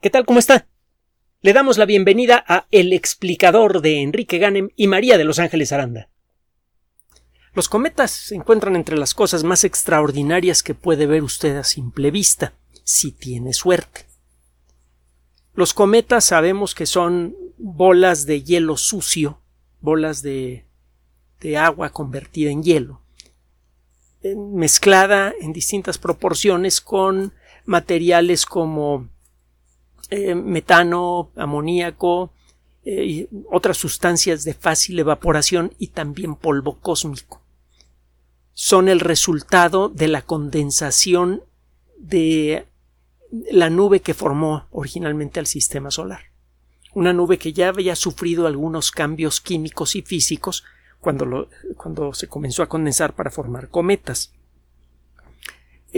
¿Qué 0.00 0.10
tal? 0.10 0.26
¿Cómo 0.26 0.38
está? 0.38 0.68
Le 1.40 1.54
damos 1.54 1.78
la 1.78 1.86
bienvenida 1.86 2.44
a 2.46 2.66
El 2.70 2.92
explicador 2.92 3.80
de 3.80 4.02
Enrique 4.02 4.36
Ganem 4.36 4.68
y 4.76 4.88
María 4.88 5.16
de 5.16 5.24
Los 5.24 5.38
Ángeles 5.38 5.72
Aranda. 5.72 6.10
Los 7.54 7.70
cometas 7.70 8.10
se 8.10 8.34
encuentran 8.34 8.76
entre 8.76 8.98
las 8.98 9.14
cosas 9.14 9.42
más 9.42 9.64
extraordinarias 9.64 10.62
que 10.62 10.74
puede 10.74 11.06
ver 11.06 11.22
usted 11.22 11.56
a 11.56 11.64
simple 11.64 12.10
vista, 12.10 12.52
si 12.84 13.10
tiene 13.10 13.54
suerte. 13.54 14.04
Los 15.54 15.72
cometas 15.72 16.26
sabemos 16.26 16.74
que 16.74 16.84
son 16.84 17.34
bolas 17.56 18.26
de 18.26 18.42
hielo 18.42 18.76
sucio, 18.76 19.40
bolas 19.80 20.20
de, 20.20 20.66
de 21.40 21.56
agua 21.56 21.88
convertida 21.88 22.50
en 22.50 22.62
hielo, 22.62 23.00
mezclada 24.22 25.32
en 25.40 25.54
distintas 25.54 25.96
proporciones 25.96 26.82
con 26.82 27.32
materiales 27.64 28.44
como 28.44 29.08
eh, 30.10 30.34
metano, 30.34 31.30
amoníaco, 31.36 32.32
eh, 32.84 33.28
otras 33.50 33.76
sustancias 33.76 34.44
de 34.44 34.54
fácil 34.54 34.98
evaporación 34.98 35.72
y 35.78 35.88
también 35.88 36.36
polvo 36.36 36.78
cósmico. 36.78 37.42
Son 38.54 38.88
el 38.88 39.00
resultado 39.00 39.88
de 39.88 40.08
la 40.08 40.22
condensación 40.22 41.42
de 41.98 42.66
la 43.50 43.70
nube 43.70 44.00
que 44.00 44.14
formó 44.14 44.66
originalmente 44.70 45.40
el 45.40 45.46
sistema 45.46 45.90
solar. 45.90 46.30
Una 46.94 47.12
nube 47.12 47.38
que 47.38 47.52
ya 47.52 47.68
había 47.68 47.96
sufrido 47.96 48.46
algunos 48.46 48.90
cambios 48.90 49.40
químicos 49.40 49.96
y 49.96 50.02
físicos 50.02 50.64
cuando, 51.00 51.48
cuando 51.76 52.14
se 52.14 52.28
comenzó 52.28 52.62
a 52.62 52.68
condensar 52.68 53.14
para 53.14 53.30
formar 53.30 53.68
cometas. 53.68 54.32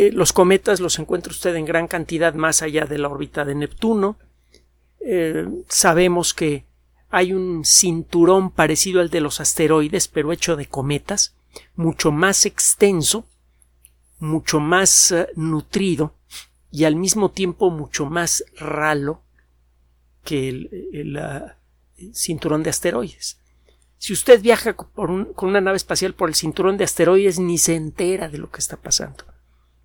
Eh, 0.00 0.12
los 0.12 0.32
cometas 0.32 0.78
los 0.78 0.96
encuentra 1.00 1.32
usted 1.32 1.56
en 1.56 1.64
gran 1.64 1.88
cantidad 1.88 2.32
más 2.32 2.62
allá 2.62 2.86
de 2.86 2.98
la 2.98 3.08
órbita 3.08 3.44
de 3.44 3.56
Neptuno. 3.56 4.16
Eh, 5.00 5.44
sabemos 5.68 6.34
que 6.34 6.66
hay 7.10 7.32
un 7.32 7.64
cinturón 7.64 8.52
parecido 8.52 9.00
al 9.00 9.10
de 9.10 9.20
los 9.20 9.40
asteroides, 9.40 10.06
pero 10.06 10.30
hecho 10.30 10.54
de 10.54 10.66
cometas, 10.66 11.34
mucho 11.74 12.12
más 12.12 12.46
extenso, 12.46 13.26
mucho 14.20 14.60
más 14.60 15.10
eh, 15.10 15.26
nutrido 15.34 16.14
y 16.70 16.84
al 16.84 16.94
mismo 16.94 17.32
tiempo 17.32 17.70
mucho 17.70 18.06
más 18.06 18.44
ralo 18.56 19.22
que 20.22 20.48
el, 20.48 21.50
cinturón 22.12 22.62
de 22.62 22.70
asteroides. 22.70 23.40
Si 23.96 24.12
usted 24.12 24.40
viaja 24.40 24.74
con 24.74 25.34
una 25.40 25.60
nave 25.60 25.76
espacial 25.76 26.14
por 26.14 26.28
el 26.28 26.36
cinturón 26.36 26.76
de 26.76 26.84
asteroides, 26.84 27.40
ni 27.40 27.58
se 27.58 27.74
entera 27.74 28.28
de 28.28 28.38
lo 28.38 28.48
que 28.48 28.60
está 28.60 28.76
pasando 28.76 29.24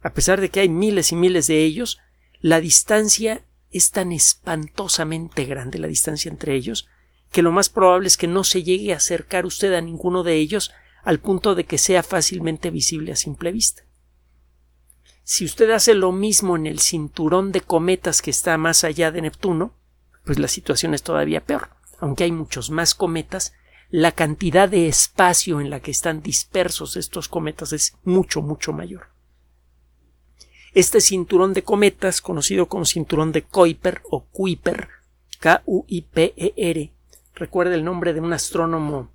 a 0.04 0.14
pesar 0.14 0.42
de 0.42 0.50
que 0.50 0.60
hay 0.60 0.70
miles 0.70 1.12
y 1.12 1.16
miles 1.16 1.48
de 1.48 1.64
ellos, 1.64 2.00
la 2.42 2.60
distancia 2.60 3.46
es 3.72 3.92
tan 3.92 4.12
espantosamente 4.12 5.46
grande, 5.46 5.80
la 5.80 5.88
distancia 5.88 6.30
entre 6.30 6.56
ellos, 6.56 6.88
que 7.32 7.42
lo 7.42 7.52
más 7.52 7.70
probable 7.70 8.08
es 8.08 8.18
que 8.18 8.28
no 8.28 8.44
se 8.44 8.64
llegue 8.64 8.94
a 8.94 8.98
acercar 8.98 9.46
usted 9.46 9.74
a 9.74 9.82
ninguno 9.82 10.24
de 10.24 10.36
ellos 10.36 10.72
al 11.04 11.20
punto 11.20 11.56
de 11.56 11.64
que 11.64 11.78
sea 11.78 12.04
fácilmente 12.04 12.70
visible 12.70 13.14
a 13.14 13.16
simple 13.16 13.52
vista. 13.52 13.84
Si 15.24 15.46
usted 15.46 15.72
hace 15.72 15.94
lo 15.94 16.12
mismo 16.12 16.58
en 16.58 16.68
el 16.68 16.80
cinturón 16.80 17.54
de 17.54 17.62
cometas 17.62 18.22
que 18.22 18.30
está 18.30 18.58
más 18.58 18.84
allá 18.84 19.10
de 19.10 19.22
Neptuno, 19.22 19.74
pues 20.26 20.38
la 20.38 20.50
situación 20.50 20.94
es 20.94 21.02
todavía 21.02 21.46
peor. 21.46 21.70
Aunque 22.00 22.26
hay 22.26 22.32
muchos 22.34 22.70
más 22.70 22.94
cometas, 22.94 23.54
la 23.90 24.12
cantidad 24.12 24.68
de 24.68 24.88
espacio 24.88 25.62
en 25.62 25.70
la 25.70 25.80
que 25.80 25.92
están 25.92 26.22
dispersos 26.22 26.98
estos 26.98 27.30
cometas 27.30 27.72
es 27.72 27.96
mucho, 28.04 28.42
mucho 28.42 28.74
mayor. 28.74 29.13
Este 30.74 31.02
cinturón 31.02 31.54
de 31.54 31.64
cometas, 31.64 32.20
conocido 32.20 32.68
como 32.68 32.86
cinturón 32.86 33.32
de 33.32 33.44
Kuiper 33.44 34.02
o 34.10 34.26
Kuiper, 34.26 34.88
K-U-I-P-E-R, 35.40 36.94
recuerda 37.36 37.76
el 37.76 37.84
nombre 37.84 38.14
de 38.14 38.22
un 38.22 38.34
astrónomo 38.34 39.12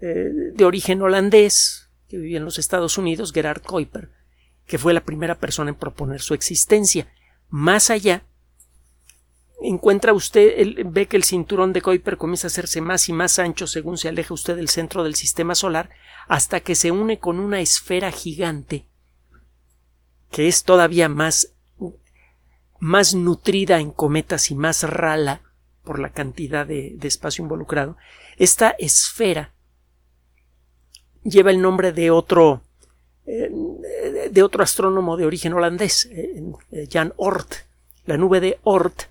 eh, 0.00 0.28
de 0.52 0.64
origen 0.66 1.00
holandés 1.00 1.88
que 2.08 2.18
vivía 2.18 2.36
en 2.36 2.44
los 2.44 2.58
Estados 2.58 2.98
Unidos, 2.98 3.32
Gerard 3.32 3.62
Kuiper, 3.62 4.10
que 4.66 4.76
fue 4.76 4.92
la 4.92 5.02
primera 5.02 5.38
persona 5.38 5.70
en 5.70 5.76
proponer 5.76 6.20
su 6.20 6.34
existencia. 6.34 7.10
Más 7.48 7.88
allá, 7.88 8.26
encuentra 9.62 10.12
usted, 10.12 10.76
ve 10.84 11.06
que 11.06 11.16
el 11.16 11.24
cinturón 11.24 11.72
de 11.72 11.80
Kuiper 11.80 12.18
comienza 12.18 12.48
a 12.48 12.50
hacerse 12.50 12.82
más 12.82 13.08
y 13.08 13.14
más 13.14 13.38
ancho 13.38 13.66
según 13.66 13.96
se 13.96 14.08
aleja 14.08 14.34
usted 14.34 14.56
del 14.56 14.68
centro 14.68 15.04
del 15.04 15.14
sistema 15.14 15.54
solar, 15.54 15.88
hasta 16.28 16.60
que 16.60 16.74
se 16.74 16.90
une 16.90 17.18
con 17.18 17.38
una 17.38 17.62
esfera 17.62 18.10
gigante 18.10 18.91
que 20.32 20.48
es 20.48 20.64
todavía 20.64 21.08
más, 21.08 21.52
más 22.80 23.14
nutrida 23.14 23.78
en 23.78 23.92
cometas 23.92 24.50
y 24.50 24.56
más 24.56 24.82
rala 24.82 25.42
por 25.84 26.00
la 26.00 26.10
cantidad 26.10 26.66
de, 26.66 26.96
espacio 27.02 27.44
involucrado, 27.44 27.96
esta 28.38 28.70
esfera 28.70 29.52
lleva 31.22 31.50
el 31.50 31.60
nombre 31.60 31.92
de 31.92 32.10
otro 32.10 32.62
eh, 33.26 33.50
de 34.32 34.42
otro 34.42 34.64
astrónomo 34.64 35.16
de 35.16 35.26
origen 35.26 35.52
holandés, 35.52 36.06
eh, 36.06 36.42
eh, 36.72 36.88
Jan 36.90 37.12
Oort. 37.16 37.52
La 38.06 38.16
nube 38.16 38.40
de 38.40 38.58
Oort 38.64 39.02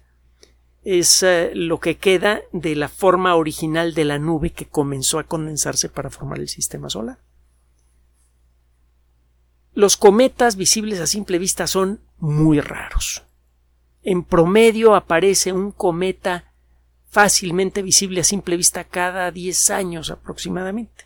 es 0.84 1.24
lo 1.54 1.80
que 1.80 1.96
queda 1.98 2.42
de 2.52 2.76
la 2.76 2.90
forma 2.90 3.36
original 3.36 3.94
de 3.94 4.04
la 4.04 4.18
nube 4.18 4.50
que 4.50 4.66
comenzó 4.66 5.20
a 5.20 5.24
condensarse 5.24 5.88
para 5.88 6.10
formar 6.10 6.40
el 6.40 6.50
sistema 6.50 6.90
solar. 6.90 7.20
Los 9.74 9.96
cometas 9.96 10.58
visibles 10.58 11.00
a 11.00 11.08
simple 11.08 11.40
vista 11.40 11.66
son 11.66 12.02
muy 12.20 12.60
raros. 12.60 13.24
En 14.04 14.24
promedio 14.24 14.96
aparece 14.96 15.54
un 15.54 15.72
cometa 15.72 16.52
fácilmente 17.10 17.82
visible 17.82 18.22
a 18.22 18.26
simple 18.26 18.58
vista 18.58 18.84
cada 18.84 19.32
10 19.32 19.70
años 19.70 20.10
aproximadamente. 20.10 21.06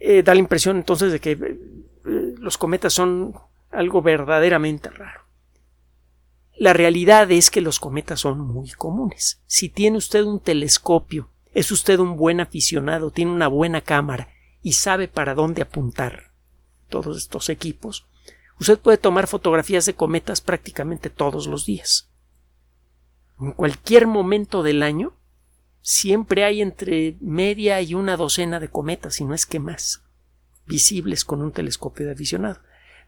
Eh, 0.00 0.22
da 0.22 0.34
la 0.34 0.40
impresión 0.40 0.76
entonces 0.76 1.12
de 1.12 1.20
que 1.20 1.32
eh, 1.32 1.58
los 2.38 2.58
cometas 2.58 2.92
son 2.92 3.34
algo 3.70 4.02
verdaderamente 4.02 4.90
raro. 4.90 5.22
La 6.56 6.72
realidad 6.72 7.30
es 7.30 7.50
que 7.50 7.60
los 7.60 7.78
cometas 7.78 8.20
son 8.20 8.40
muy 8.40 8.70
comunes. 8.70 9.40
Si 9.46 9.68
tiene 9.68 9.96
usted 9.96 10.24
un 10.24 10.40
telescopio, 10.40 11.30
es 11.54 11.70
usted 11.70 12.00
un 12.00 12.16
buen 12.16 12.40
aficionado, 12.40 13.12
tiene 13.12 13.30
una 13.30 13.46
buena 13.46 13.80
cámara 13.80 14.28
y 14.60 14.72
sabe 14.72 15.06
para 15.06 15.34
dónde 15.34 15.62
apuntar 15.62 16.27
todos 16.88 17.16
estos 17.16 17.48
equipos, 17.48 18.06
usted 18.58 18.78
puede 18.78 18.98
tomar 18.98 19.26
fotografías 19.26 19.86
de 19.86 19.94
cometas 19.94 20.40
prácticamente 20.40 21.10
todos 21.10 21.46
los 21.46 21.66
días. 21.66 22.10
En 23.40 23.52
cualquier 23.52 24.06
momento 24.06 24.62
del 24.62 24.82
año, 24.82 25.12
siempre 25.80 26.44
hay 26.44 26.60
entre 26.60 27.16
media 27.20 27.80
y 27.80 27.94
una 27.94 28.16
docena 28.16 28.58
de 28.58 28.68
cometas, 28.68 29.20
y 29.20 29.24
no 29.24 29.34
es 29.34 29.46
que 29.46 29.60
más, 29.60 30.02
visibles 30.66 31.24
con 31.24 31.42
un 31.42 31.52
telescopio 31.52 32.06
de 32.06 32.12
aficionado. 32.12 32.60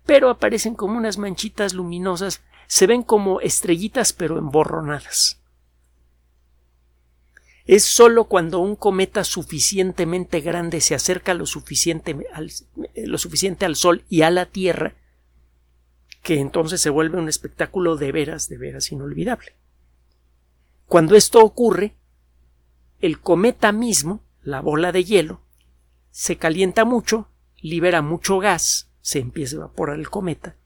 Pero 0.07 0.31
aparecen 0.31 0.75
como 0.75 0.97
unas 0.97 1.19
manchitas 1.19 1.75
luminosas, 1.75 2.43
se 2.69 2.87
ven 2.87 3.03
como 3.03 3.41
estrellitas 3.41 4.13
pero 4.13 4.39
emborronadas 4.39 5.40
es 7.71 7.85
sólo 7.85 8.25
cuando 8.25 8.59
un 8.59 8.75
cometa 8.75 9.23
suficientemente 9.23 10.41
grande 10.41 10.81
se 10.81 10.97
acerca 10.97 11.35
lo 11.35 11.47
suficiente 11.47 12.27
al, 12.33 12.51
lo 12.97 13.17
suficiente 13.17 13.65
al 13.65 13.77
Sol 13.77 14.03
y 14.09 14.23
a 14.23 14.31
la 14.33 14.47
Tierra 14.47 14.97
que 16.21 16.41
entonces 16.41 16.81
se 16.81 16.91
vuelve 16.91 17.19
un 17.19 17.29
espectáculo 17.29 17.97
de 17.97 18.11
veras, 18.11 18.49
de 18.49 18.59
veras 18.59 18.91
inolvidable. 18.91 19.55
Cuando 20.87 21.15
esto 21.15 21.45
ocurre, 21.45 21.95
el 22.99 23.21
cometa 23.21 23.71
mismo, 23.71 24.25
la 24.43 24.61
bola 24.61 24.91
de 24.91 25.05
hielo, 25.05 25.41
se 26.11 26.39
calienta 26.39 26.85
mucho, 26.85 27.29
libera 27.61 28.03
mucho 28.03 28.41
gas, 28.41 28.91
se 29.01 29.21
empieza 29.21 29.55
a 29.55 29.59
evaporar 29.59 30.01
el 30.01 30.11
cometa, 30.11 30.57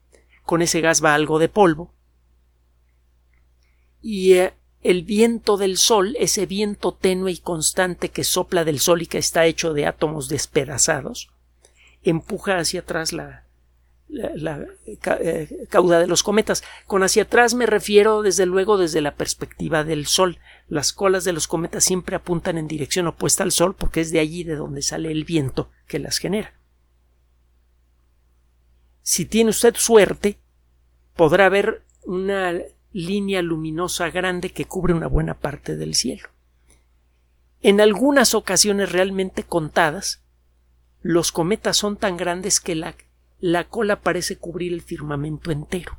con 0.41 0.63
ese 0.63 0.81
gas 0.81 1.03
va 1.03 1.13
algo 1.13 1.37
de 1.37 1.49
polvo, 1.49 1.93
y 4.01 4.33
eh, 4.33 4.55
el 4.85 5.01
viento 5.01 5.57
del 5.57 5.77
Sol, 5.77 6.15
ese 6.19 6.45
viento 6.45 6.93
tenue 6.93 7.31
y 7.31 7.37
constante 7.37 8.09
que 8.09 8.23
sopla 8.23 8.63
del 8.63 8.79
Sol 8.79 9.01
y 9.01 9.07
que 9.07 9.17
está 9.17 9.47
hecho 9.47 9.73
de 9.73 9.87
átomos 9.87 10.29
despedazados, 10.29 11.31
empuja 12.03 12.59
hacia 12.59 12.81
atrás 12.81 13.11
la, 13.11 13.45
eh, 14.09 15.67
cauda 15.69 15.99
de 15.99 16.05
los 16.05 16.21
cometas. 16.21 16.63
Con 16.85 17.01
hacia 17.01 17.23
atrás 17.23 17.55
me 17.55 17.65
refiero 17.65 18.21
desde 18.21 18.45
luego 18.45 18.77
desde 18.77 19.01
la 19.01 19.15
perspectiva 19.15 19.83
del 19.83 20.05
Sol. 20.05 20.37
Las 20.67 20.93
colas 20.93 21.23
de 21.23 21.33
los 21.33 21.47
cometas 21.47 21.83
siempre 21.83 22.15
apuntan 22.15 22.59
en 22.59 22.67
dirección 22.67 23.07
opuesta 23.07 23.41
al 23.41 23.51
Sol 23.51 23.73
porque 23.73 24.01
es 24.01 24.11
de 24.11 24.19
allí 24.19 24.43
de 24.43 24.55
donde 24.55 24.83
sale 24.83 25.11
el 25.11 25.25
viento 25.25 25.71
que 25.87 25.97
las 25.97 26.19
genera. 26.19 26.53
Si 29.01 29.25
tiene 29.25 29.49
usted 29.49 29.73
suerte, 29.77 30.37
podrá 31.15 31.49
ver 31.49 31.81
una 32.03 32.53
línea 32.95 33.41
luminosa 33.41 34.09
grande 34.09 34.51
que 34.51 34.63
cubre 34.63 34.93
una 34.93 35.07
buena 35.07 35.33
parte 35.33 35.75
del 35.75 35.95
cielo. 35.95 36.29
En 37.61 37.81
algunas 37.81 38.33
ocasiones 38.33 38.93
realmente 38.93 39.43
contadas, 39.43 40.23
los 41.01 41.33
cometas 41.33 41.75
son 41.75 41.97
tan 41.97 42.15
grandes 42.15 42.61
que 42.61 42.73
la, 42.73 42.95
la 43.41 43.65
cola 43.65 43.99
parece 43.99 44.37
cubrir 44.37 44.71
el 44.71 44.81
firmamento 44.81 45.51
entero. 45.51 45.97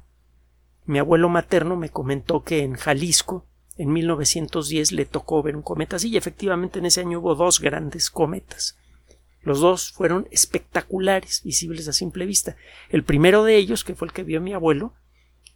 mi 0.87 0.99
abuelo 0.99 1.29
materno 1.29 1.77
me 1.77 1.91
comentó 1.91 2.43
que 2.43 2.63
en 2.63 2.77
Jalisco, 2.77 3.45
en 3.77 3.93
1910, 3.93 4.93
le 4.93 5.05
tocó 5.05 5.43
ver 5.43 5.55
un 5.55 5.63
cometa 5.63 5.97
así 5.97 6.09
y 6.09 6.17
efectivamente 6.17 6.79
en 6.79 6.87
ese 6.87 7.03
año 7.03 7.19
hubo 7.19 7.35
dos 7.35 7.61
grandes 7.61 8.09
cometas. 8.09 8.79
Los 9.43 9.61
dos 9.61 9.93
fueron 9.93 10.29
espectaculares, 10.31 11.43
visibles 11.45 11.89
a 11.89 11.93
simple 11.93 12.25
vista. 12.25 12.57
El 12.89 13.05
primero 13.05 13.45
de 13.45 13.57
ellos, 13.57 13.85
que 13.85 13.95
fue 13.95 14.09
el 14.09 14.15
que 14.15 14.23
vio 14.23 14.41
mi 14.41 14.55
abuelo, 14.55 14.95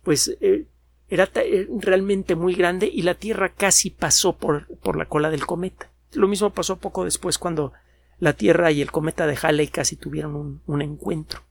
pues 0.02 0.36
eh, 0.42 0.66
era 1.10 1.28
eh, 1.34 1.68
realmente 1.80 2.36
muy 2.36 2.54
grande 2.54 2.90
y 2.92 3.02
la 3.02 3.14
Tierra 3.14 3.52
casi 3.52 3.90
pasó 3.90 4.36
por, 4.36 4.66
por 4.78 4.96
la 4.96 5.06
cola 5.06 5.30
del 5.30 5.44
cometa. 5.44 5.90
Lo 6.12 6.28
mismo 6.28 6.50
pasó 6.50 6.78
poco 6.78 7.04
después 7.04 7.36
cuando 7.36 7.72
la 8.20 8.34
Tierra 8.34 8.70
y 8.70 8.80
el 8.80 8.92
cometa 8.92 9.26
de 9.26 9.36
Halley 9.40 9.68
casi 9.68 9.96
tuvieron 9.96 10.62
un, 10.64 10.82
encuentro. 10.82 11.42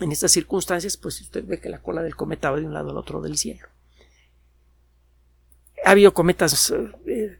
En 0.00 0.10
estas 0.10 0.32
circunstancias, 0.32 0.96
pues 0.96 1.20
usted 1.20 1.44
ve 1.46 1.60
que 1.60 1.68
la 1.68 1.80
cola 1.80 2.02
del 2.02 2.16
cometa 2.16 2.50
va 2.50 2.58
de 2.58 2.66
un 2.66 2.74
lado 2.74 2.90
al 2.90 2.96
otro 2.96 3.20
del 3.20 3.36
cielo. 3.36 3.68
Ha 5.84 5.92
habido 5.92 6.12
cometas 6.12 6.74
eh, 7.06 7.38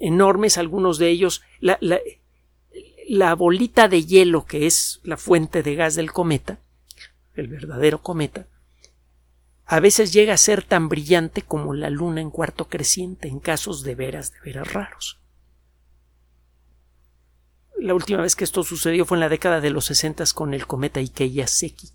enormes, 0.00 0.58
algunos 0.58 0.98
de 0.98 1.08
ellos. 1.08 1.42
La, 1.60 1.78
la 3.08 3.34
bolita 3.34 3.88
de 3.88 4.04
hielo 4.04 4.44
que 4.44 4.66
es 4.66 5.00
la 5.04 5.16
fuente 5.16 5.62
de 5.62 5.76
gas 5.76 5.94
del 5.94 6.12
cometa, 6.12 6.58
el 7.34 7.48
verdadero 7.48 8.02
cometa, 8.02 8.46
a 9.72 9.78
veces 9.78 10.12
llega 10.12 10.34
a 10.34 10.36
ser 10.36 10.64
tan 10.64 10.88
brillante 10.88 11.42
como 11.42 11.74
la 11.74 11.90
luna 11.90 12.20
en 12.20 12.32
cuarto 12.32 12.66
creciente 12.68 13.28
en 13.28 13.38
casos 13.38 13.84
de 13.84 13.94
veras, 13.94 14.32
de 14.32 14.40
veras 14.40 14.72
raros. 14.72 15.20
La 17.78 17.94
última 17.94 18.20
vez 18.20 18.34
que 18.34 18.42
esto 18.42 18.64
sucedió 18.64 19.06
fue 19.06 19.16
en 19.16 19.20
la 19.20 19.28
década 19.28 19.60
de 19.60 19.70
los 19.70 19.84
sesentas 19.84 20.34
con 20.34 20.54
el 20.54 20.66
cometa 20.66 21.00
Ikeya 21.00 21.46
Seki. 21.46 21.90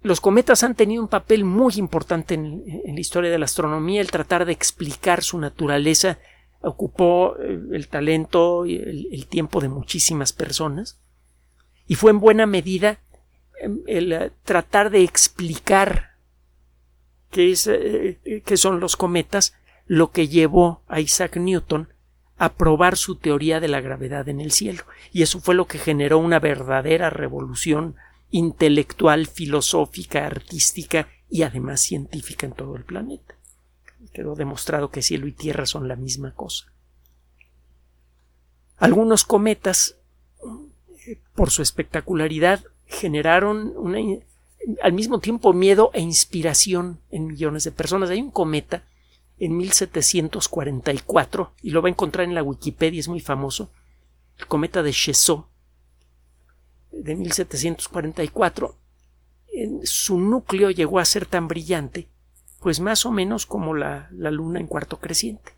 Los 0.00 0.22
cometas 0.22 0.62
han 0.62 0.74
tenido 0.74 1.02
un 1.02 1.08
papel 1.08 1.44
muy 1.44 1.74
importante 1.76 2.32
en, 2.32 2.64
la 2.86 2.98
historia 2.98 3.30
de 3.30 3.38
la 3.38 3.44
astronomía, 3.44 4.00
el 4.00 4.10
tratar 4.10 4.46
de 4.46 4.52
explicar 4.52 5.22
su 5.22 5.38
naturaleza 5.38 6.18
ocupó 6.62 7.36
eh, 7.36 7.60
el 7.72 7.88
talento 7.88 8.64
y 8.64 8.76
el 8.76 9.26
tiempo 9.26 9.60
de 9.60 9.68
muchísimas 9.68 10.32
personas 10.32 11.02
y 11.86 11.96
fue 11.96 12.12
en 12.12 12.20
buena 12.20 12.46
medida 12.46 13.00
el 13.86 14.12
eh, 14.12 14.32
tratar 14.44 14.90
de 14.90 15.02
explicar 15.02 16.16
qué, 17.30 17.52
es, 17.52 17.66
eh, 17.66 18.42
qué 18.44 18.56
son 18.56 18.80
los 18.80 18.96
cometas 18.96 19.54
lo 19.86 20.10
que 20.10 20.28
llevó 20.28 20.82
a 20.86 21.00
Isaac 21.00 21.36
Newton 21.36 21.88
a 22.36 22.54
probar 22.54 22.96
su 22.96 23.16
teoría 23.16 23.58
de 23.58 23.68
la 23.68 23.80
gravedad 23.80 24.28
en 24.28 24.40
el 24.40 24.52
cielo. 24.52 24.84
Y 25.12 25.22
eso 25.22 25.40
fue 25.40 25.54
lo 25.54 25.66
que 25.66 25.78
generó 25.78 26.18
una 26.18 26.38
verdadera 26.38 27.10
revolución 27.10 27.96
intelectual, 28.30 29.26
filosófica, 29.26 30.26
artística 30.26 31.08
y 31.28 31.42
además 31.42 31.80
científica 31.80 32.46
en 32.46 32.52
todo 32.52 32.76
el 32.76 32.84
planeta. 32.84 33.34
Quedó 34.12 34.36
demostrado 34.36 34.90
que 34.90 35.02
cielo 35.02 35.26
y 35.26 35.32
tierra 35.32 35.66
son 35.66 35.88
la 35.88 35.96
misma 35.96 36.32
cosa. 36.34 36.72
Algunos 38.76 39.24
cometas, 39.24 39.96
eh, 41.06 41.20
por 41.34 41.50
su 41.50 41.62
espectacularidad, 41.62 42.62
generaron 42.88 43.74
al 44.82 44.92
mismo 44.92 45.20
tiempo 45.20 45.52
miedo 45.52 45.90
e 45.94 46.00
inspiración 46.00 47.00
en 47.10 47.26
millones 47.26 47.64
de 47.64 47.72
personas. 47.72 48.10
Hay 48.10 48.20
un 48.20 48.30
cometa 48.30 48.82
en 49.38 49.56
1744 49.56 51.52
y 51.62 51.70
lo 51.70 51.82
va 51.82 51.88
a 51.88 51.90
encontrar 51.90 52.26
en 52.26 52.34
la 52.34 52.42
Wikipedia, 52.42 52.98
es 53.00 53.08
muy 53.08 53.20
famoso, 53.20 53.70
el 54.38 54.46
cometa 54.46 54.82
de 54.82 54.92
Cheseaux 54.92 55.46
de 56.90 57.14
1744. 57.14 58.74
En 59.52 59.86
su 59.86 60.18
núcleo 60.18 60.70
llegó 60.70 60.98
a 60.98 61.04
ser 61.04 61.26
tan 61.26 61.48
brillante, 61.48 62.08
pues 62.60 62.80
más 62.80 63.06
o 63.06 63.10
menos 63.10 63.46
como 63.46 63.74
la 63.74 64.08
luna 64.10 64.60
en 64.60 64.66
cuarto 64.66 64.98
creciente. 64.98 65.57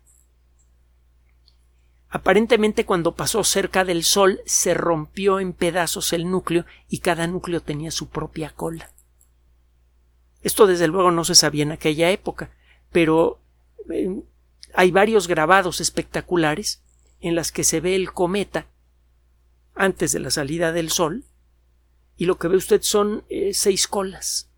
Aparentemente 2.13 2.85
cuando 2.85 3.15
pasó 3.15 3.41
cerca 3.45 3.85
del 3.85 4.03
Sol 4.03 4.41
se 4.45 4.73
rompió 4.73 5.39
en 5.39 5.53
pedazos 5.53 6.11
el 6.11 6.29
núcleo 6.29 6.65
y 6.89 6.99
cada 6.99 7.25
núcleo 7.25 7.61
tenía 7.61 7.89
su 7.89 8.09
propia 8.09 8.49
cola. 8.49 8.91
Esto 10.43 10.67
desde 10.67 10.89
luego 10.89 11.11
no 11.11 11.23
se 11.23 11.35
sabía 11.35 11.63
en 11.63 11.71
aquella 11.71 12.11
época, 12.11 12.51
pero 12.91 13.39
eh, 13.89 14.21
hay 14.73 14.91
varios 14.91 15.29
grabados 15.29 15.79
espectaculares 15.79 16.83
en 17.21 17.33
las 17.33 17.53
que 17.53 17.63
se 17.63 17.79
ve 17.79 17.95
el 17.95 18.11
cometa 18.11 18.67
antes 19.73 20.11
de 20.11 20.19
la 20.19 20.31
salida 20.31 20.73
del 20.73 20.89
Sol 20.89 21.23
y 22.17 22.25
lo 22.25 22.37
que 22.37 22.49
ve 22.49 22.57
usted 22.57 22.81
son 22.81 23.23
eh, 23.29 23.53
seis 23.53 23.87
colas. 23.87 24.49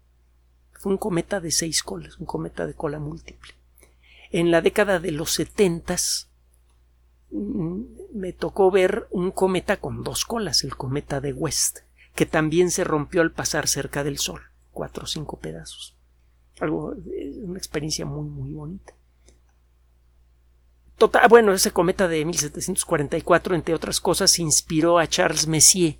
Fue 0.71 0.91
un 0.91 0.97
cometa 0.97 1.39
de 1.39 1.51
seis 1.51 1.83
colas, 1.83 2.17
un 2.17 2.25
cometa 2.25 2.65
de 2.65 2.73
cola 2.73 2.97
múltiple. 2.97 3.53
En 4.31 4.49
la 4.49 4.61
década 4.61 4.99
de 4.99 5.11
los 5.11 5.31
setentas 5.31 6.32
me 7.33 8.31
tocó 8.33 8.69
ver 8.69 9.07
un 9.09 9.31
cometa 9.31 9.77
con 9.77 10.03
dos 10.03 10.25
colas, 10.25 10.63
el 10.63 10.75
cometa 10.75 11.19
de 11.19 11.33
West, 11.33 11.79
que 12.15 12.25
también 12.25 12.69
se 12.69 12.83
rompió 12.83 13.21
al 13.21 13.31
pasar 13.31 13.67
cerca 13.67 14.03
del 14.03 14.19
Sol, 14.19 14.41
cuatro 14.71 15.05
o 15.05 15.07
cinco 15.07 15.39
pedazos. 15.39 15.95
Algo, 16.59 16.93
eh, 16.93 17.33
una 17.41 17.57
experiencia 17.57 18.05
muy, 18.05 18.29
muy 18.29 18.53
bonita. 18.53 18.93
Total, 20.97 21.27
bueno, 21.27 21.53
ese 21.53 21.71
cometa 21.71 22.07
de 22.07 22.23
1744, 22.23 23.55
entre 23.55 23.73
otras 23.73 23.99
cosas, 23.99 24.37
inspiró 24.37 24.99
a 24.99 25.07
Charles 25.07 25.47
Messier, 25.47 25.97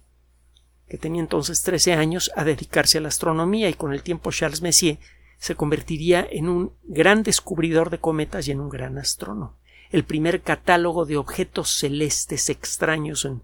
que 0.87 0.99
tenía 0.99 1.21
entonces 1.21 1.63
13 1.63 1.93
años, 1.93 2.31
a 2.35 2.43
dedicarse 2.43 2.99
a 2.99 3.01
la 3.01 3.07
astronomía 3.07 3.69
y 3.69 3.73
con 3.73 3.91
el 3.91 4.03
tiempo 4.03 4.31
Charles 4.31 4.61
Messier 4.61 4.99
se 5.39 5.55
convertiría 5.55 6.25
en 6.29 6.47
un 6.47 6.73
gran 6.83 7.23
descubridor 7.23 7.89
de 7.89 7.97
cometas 7.97 8.47
y 8.47 8.51
en 8.51 8.61
un 8.61 8.69
gran 8.69 8.97
astrónomo 8.99 9.57
el 9.93 10.05
primer 10.05 10.41
catálogo 10.41 11.05
de 11.05 11.17
objetos 11.17 11.77
celestes 11.77 12.49
extraños 12.49 13.25
eh, 13.25 13.37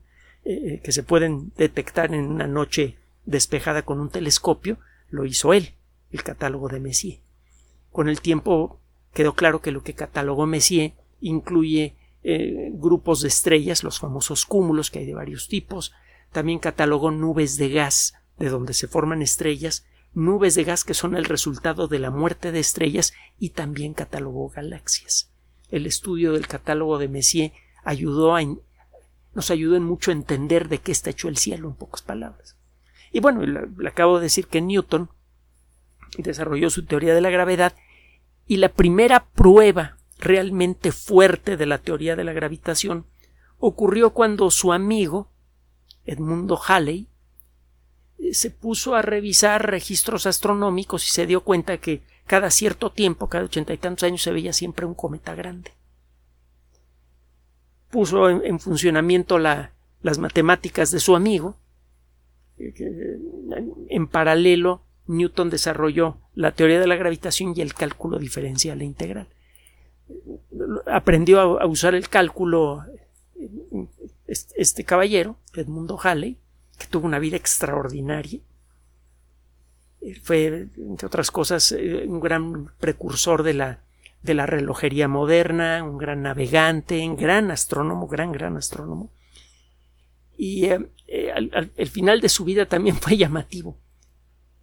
eh, 0.46 0.82
que 0.84 0.92
se 0.92 1.04
pueden 1.04 1.52
detectar 1.56 2.12
en 2.12 2.26
una 2.26 2.48
noche 2.48 2.98
despejada 3.26 3.84
con 3.84 4.00
un 4.00 4.10
telescopio, 4.10 4.80
lo 5.12 5.26
hizo 5.26 5.54
él, 5.54 5.76
el 6.12 6.24
catálogo 6.24 6.68
de 6.68 6.80
Messier. 6.80 7.20
Con 7.92 8.10
el 8.10 8.20
tiempo 8.22 8.80
quedó 9.14 9.36
claro 9.36 9.62
que 9.62 9.72
lo 9.72 9.84
que 9.84 9.94
catalogó 9.94 10.48
Messier 10.48 10.94
incluye 11.22 11.94
eh, 12.24 12.72
grupos 12.74 13.22
de 13.22 13.28
estrellas, 13.28 13.84
los 13.84 14.00
famosos 14.00 14.48
cúmulos 14.48 14.90
que 14.90 15.00
hay 15.00 15.06
de 15.06 15.14
varios 15.14 15.50
tipos, 15.50 15.94
también 16.32 16.58
catalogó 16.58 17.12
nubes 17.12 17.58
de 17.58 17.70
gas 17.70 18.16
de 18.40 18.50
donde 18.50 18.74
se 18.74 18.88
forman 18.88 19.22
estrellas, 19.22 19.86
nubes 20.16 20.56
de 20.56 20.64
gas 20.64 20.84
que 20.84 20.96
son 20.96 21.16
el 21.16 21.26
resultado 21.26 21.88
de 21.88 22.00
la 22.00 22.10
muerte 22.10 22.52
de 22.52 22.60
estrellas 22.60 23.14
y 23.38 23.52
también 23.52 23.94
catalogó 23.94 24.50
galaxias 24.50 25.30
el 25.72 25.86
estudio 25.86 26.34
del 26.34 26.48
catálogo 26.48 26.98
de 26.98 27.08
Messier 27.08 27.52
ayudó 27.84 28.36
a, 28.36 28.42
nos 29.34 29.52
ayudó 29.52 29.76
en 29.76 29.84
mucho 29.84 30.12
a 30.12 30.14
entender 30.14 30.70
de 30.70 30.80
qué 30.80 30.92
está 30.92 31.10
hecho 31.10 31.28
el 31.28 31.38
cielo, 31.38 31.70
en 31.70 31.76
pocas 31.76 32.02
palabras. 32.02 32.58
Y 33.12 33.20
bueno, 33.20 33.42
le, 33.42 33.90
acabo 33.90 34.18
de 34.18 34.24
decir 34.24 34.48
que 34.48 34.62
Newton 34.62 35.10
desarrolló 36.18 36.70
su 36.70 36.86
teoría 36.86 37.14
de 37.14 37.22
la 37.22 37.30
gravedad 37.30 37.76
y 38.48 38.58
la 38.58 38.70
primera 38.70 39.26
prueba 39.26 39.98
realmente 40.18 40.92
fuerte 40.92 41.58
de 41.58 41.66
la 41.66 41.78
teoría 41.78 42.16
de 42.16 42.24
la 42.24 42.34
gravitación 42.34 43.06
ocurrió 43.58 44.12
cuando 44.12 44.50
su 44.52 44.74
amigo 44.74 45.32
Edmundo 46.06 46.60
Halley 46.68 47.09
se 48.32 48.52
puso 48.52 48.96
a 48.96 49.02
revisar 49.02 49.70
registros 49.70 50.26
astronómicos 50.26 51.06
y 51.06 51.10
se 51.10 51.26
dio 51.26 51.42
cuenta 51.42 51.78
que 51.78 52.02
cada 52.26 52.52
cierto 52.52 52.92
tiempo, 52.92 53.28
cada 53.28 53.46
ochenta 53.46 53.74
y 53.74 53.78
tantos 53.78 54.04
años, 54.04 54.22
se 54.22 54.32
veía 54.32 54.54
siempre 54.54 54.86
un 54.86 54.94
cometa 54.94 55.34
grande. 55.36 55.72
Puso 57.90 58.30
en, 58.30 58.60
funcionamiento 58.60 59.40
las 59.40 60.18
matemáticas 60.20 60.92
de 60.92 61.00
su 61.00 61.16
amigo. 61.16 61.58
En 63.90 64.08
paralelo, 64.08 64.84
Newton 65.08 65.50
desarrolló 65.50 66.18
la 66.36 66.52
teoría 66.52 66.80
de 66.80 66.88
la 66.88 66.96
gravitación 66.96 67.54
y 67.56 67.62
el 67.62 67.74
cálculo 67.74 68.20
diferencial 68.20 68.82
e 68.82 68.86
integral. 68.86 69.28
Aprendió 70.86 71.60
a, 71.60 71.66
usar 71.66 71.96
el 71.96 72.10
cálculo 72.10 72.84
este 74.28 74.84
caballero, 74.84 75.38
Edmundo 75.56 75.98
Halley, 76.00 76.38
que 76.80 76.88
tuvo 76.88 77.06
una 77.06 77.20
vida 77.20 77.38
extraordinaria 77.38 78.40
fue, 80.22 80.68
entre 80.78 81.08
otras 81.08 81.32
cosas, 81.32 81.72
eh, 81.72 82.06
un 82.08 82.20
gran 82.20 82.72
precursor 82.80 83.44
de 83.44 83.54
la, 83.54 83.80
de 84.24 84.34
la 84.34 84.46
relojería 84.46 85.08
moderna, 85.08 85.84
un 85.84 85.98
gran 85.98 86.22
navegante, 86.22 87.08
un 87.08 87.16
gran 87.16 87.52
astrónomo, 87.52 88.08
gran, 88.08 88.32
gran 88.32 88.58
astrónomo. 88.58 89.12
Y 90.38 90.66
eh, 90.66 90.90
eh, 91.08 91.34
el 91.76 91.88
final 91.90 92.22
de 92.22 92.30
su 92.30 92.46
vida 92.46 92.66
también 92.66 92.96
fue 93.02 93.18
llamativo. 93.18 93.78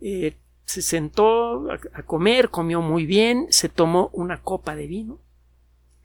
se 0.00 0.82
sentó 0.82 1.70
a, 1.70 2.02
comer, 2.02 2.48
comió 2.48 2.80
muy 2.80 3.06
bien, 3.06 3.46
se 3.50 3.68
tomó 3.68 4.10
una 4.12 4.42
copa 4.42 4.74
de 4.74 4.86
vino, 4.86 5.20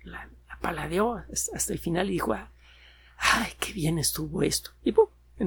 la, 0.03 0.29
paladeó 0.59 1.23
hasta, 1.31 1.73
el 1.73 1.79
final 1.79 2.09
y 2.09 2.13
dijo, 2.13 2.33
¡ay, 2.33 3.51
qué 3.59 3.73
bien 3.73 3.97
estuvo 3.97 4.43
esto! 4.43 4.71
Y 4.83 4.89
en 4.91 4.95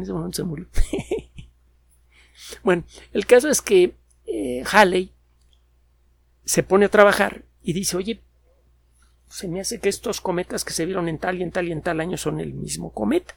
ese 0.04 0.12
momento 0.12 0.36
se 0.36 0.44
murió. 0.44 0.66
Bueno, 2.62 2.84
el 3.12 3.26
caso 3.26 3.48
es 3.48 3.62
que 3.62 3.96
eh, 4.26 4.62
Halley 4.70 5.12
se 6.44 6.62
pone 6.62 6.86
a 6.86 6.90
trabajar 6.90 7.44
y 7.62 7.72
dice, 7.72 7.96
oye, 7.96 8.22
se 9.28 9.48
me 9.48 9.60
hace 9.60 9.80
que 9.80 9.88
estos 9.88 10.20
cometas 10.20 10.64
que 10.64 10.72
se 10.72 10.84
vieron 10.84 11.08
en 11.08 11.18
tal 11.18 11.38
y 11.38 11.42
en 11.42 11.50
tal 11.50 11.68
y 11.68 11.72
en 11.72 11.82
tal 11.82 12.00
año 12.00 12.16
son 12.16 12.40
el 12.40 12.52
mismo 12.52 12.92
cometa. 12.92 13.36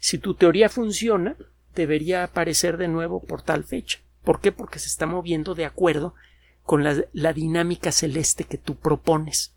Si 0.00 0.18
tu 0.18 0.34
teoría 0.34 0.68
funciona, 0.68 1.36
debería 1.74 2.24
aparecer 2.24 2.76
de 2.76 2.88
nuevo 2.88 3.22
por 3.22 3.42
tal 3.42 3.64
fecha. 3.64 4.00
¿Por 4.24 4.40
qué? 4.40 4.52
Porque 4.52 4.78
se 4.78 4.88
está 4.88 5.06
moviendo 5.06 5.54
de 5.54 5.64
acuerdo 5.64 6.14
con 6.62 6.84
la, 6.84 7.32
dinámica 7.32 7.92
celeste 7.92 8.44
que 8.44 8.58
tú 8.58 8.76
propones. 8.76 9.54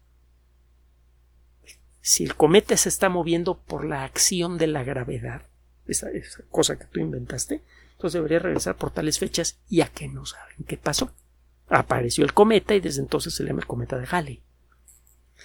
Si 1.99 2.23
el 2.23 2.35
cometa 2.35 2.77
se 2.77 2.89
está 2.89 3.09
moviendo 3.09 3.59
por 3.59 3.83
la 3.85 4.03
acción 4.03 4.57
de 4.57 4.67
la 4.67 4.83
gravedad, 4.83 5.41
esa, 5.87 6.07
cosa 6.49 6.77
que 6.77 6.85
tú 6.85 6.99
inventaste, 6.99 7.63
entonces 7.93 8.13
debería 8.13 8.39
regresar 8.39 8.75
por 8.75 8.91
tales 8.91 9.19
fechas 9.19 9.59
y 9.69 9.81
a 9.81 9.87
que 9.87 10.07
no 10.07 10.25
saben 10.25 10.65
qué 10.67 10.77
pasó. 10.77 11.11
Apareció 11.67 12.23
el 12.23 12.33
cometa 12.33 12.75
y 12.75 12.79
desde 12.79 13.01
entonces 13.01 13.33
se 13.33 13.43
llama 13.43 13.59
el 13.59 13.67
cometa 13.67 13.97
de 13.97 14.07
Halley. 14.09 14.41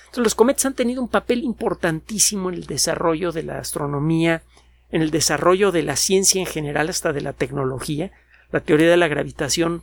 Entonces, 0.06 0.24
los 0.24 0.34
cometas 0.34 0.66
han 0.66 0.74
tenido 0.74 1.02
un 1.02 1.08
papel 1.08 1.42
importantísimo 1.44 2.48
en 2.48 2.56
el 2.56 2.66
desarrollo 2.66 3.32
de 3.32 3.42
la 3.42 3.58
astronomía, 3.58 4.42
en 4.90 5.02
el 5.02 5.10
desarrollo 5.10 5.72
de 5.72 5.82
la 5.82 5.96
ciencia 5.96 6.40
en 6.40 6.46
general, 6.46 6.88
hasta 6.88 7.12
de 7.12 7.20
la 7.20 7.32
tecnología. 7.32 8.12
La 8.52 8.60
teoría 8.60 8.90
de 8.90 8.96
la 8.96 9.08
gravitación 9.08 9.82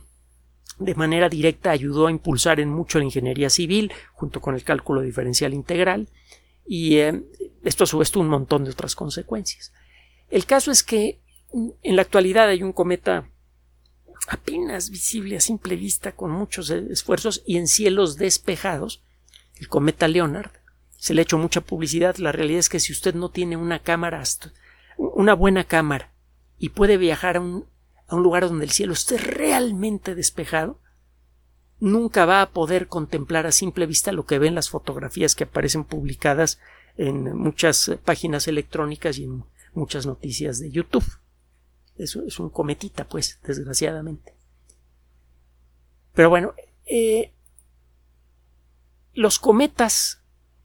de 0.78 0.94
manera 0.94 1.28
directa 1.28 1.70
ayudó 1.70 2.06
a 2.06 2.10
impulsar 2.10 2.58
en 2.58 2.70
mucho 2.70 2.98
la 2.98 3.04
ingeniería 3.04 3.50
civil, 3.50 3.92
junto 4.12 4.40
con 4.40 4.54
el 4.54 4.64
cálculo 4.64 5.02
diferencial 5.02 5.54
integral, 5.54 6.08
y 6.66 6.96
eh, 6.96 7.22
esto 7.62 7.84
a 7.84 7.86
su 7.86 7.98
vez 7.98 8.10
tuvo 8.10 8.24
un 8.24 8.30
montón 8.30 8.64
de 8.64 8.70
otras 8.70 8.94
consecuencias. 8.94 9.72
El 10.30 10.46
caso 10.46 10.70
es 10.70 10.82
que 10.82 11.20
en 11.52 11.96
la 11.96 12.02
actualidad 12.02 12.48
hay 12.48 12.62
un 12.62 12.72
cometa 12.72 13.30
apenas 14.28 14.90
visible 14.90 15.36
a 15.36 15.40
simple 15.40 15.76
vista 15.76 16.12
con 16.12 16.30
muchos 16.30 16.70
esfuerzos 16.70 17.42
y 17.46 17.58
en 17.58 17.68
cielos 17.68 18.16
despejados, 18.16 19.02
el 19.56 19.68
cometa 19.68 20.08
Leonard. 20.08 20.50
Se 20.96 21.14
le 21.14 21.20
ha 21.20 21.24
hecho 21.24 21.38
mucha 21.38 21.60
publicidad. 21.60 22.16
La 22.16 22.32
realidad 22.32 22.60
es 22.60 22.68
que 22.68 22.80
si 22.80 22.92
usted 22.92 23.14
no 23.14 23.30
tiene 23.30 23.56
una 23.56 23.80
cámara, 23.80 24.22
una 24.96 25.34
buena 25.34 25.64
cámara, 25.64 26.12
y 26.58 26.70
puede 26.70 26.96
viajar 26.96 27.36
a 27.36 27.40
un, 27.40 27.66
a 28.06 28.16
un 28.16 28.22
lugar 28.22 28.48
donde 28.48 28.64
el 28.64 28.70
cielo 28.70 28.94
esté 28.94 29.18
realmente 29.18 30.14
despejado, 30.14 30.80
nunca 31.78 32.24
va 32.24 32.40
a 32.40 32.50
poder 32.50 32.88
contemplar 32.88 33.46
a 33.46 33.52
simple 33.52 33.86
vista 33.86 34.12
lo 34.12 34.24
que 34.24 34.38
ven 34.38 34.54
las 34.54 34.70
fotografías 34.70 35.34
que 35.34 35.44
aparecen 35.44 35.84
publicadas 35.84 36.58
en 36.96 37.36
muchas 37.36 37.90
páginas 38.04 38.48
electrónicas 38.48 39.18
y 39.18 39.24
en 39.24 39.44
muchas 39.74 40.06
noticias 40.06 40.58
de 40.58 40.70
YouTube. 40.70 41.04
Es 41.96 42.16
un 42.16 42.50
cometita, 42.50 43.06
pues, 43.06 43.38
desgraciadamente. 43.44 44.34
Pero 46.12 46.30
bueno, 46.30 46.54
eh, 46.86 47.32
los 49.12 49.38
cometas 49.38 50.20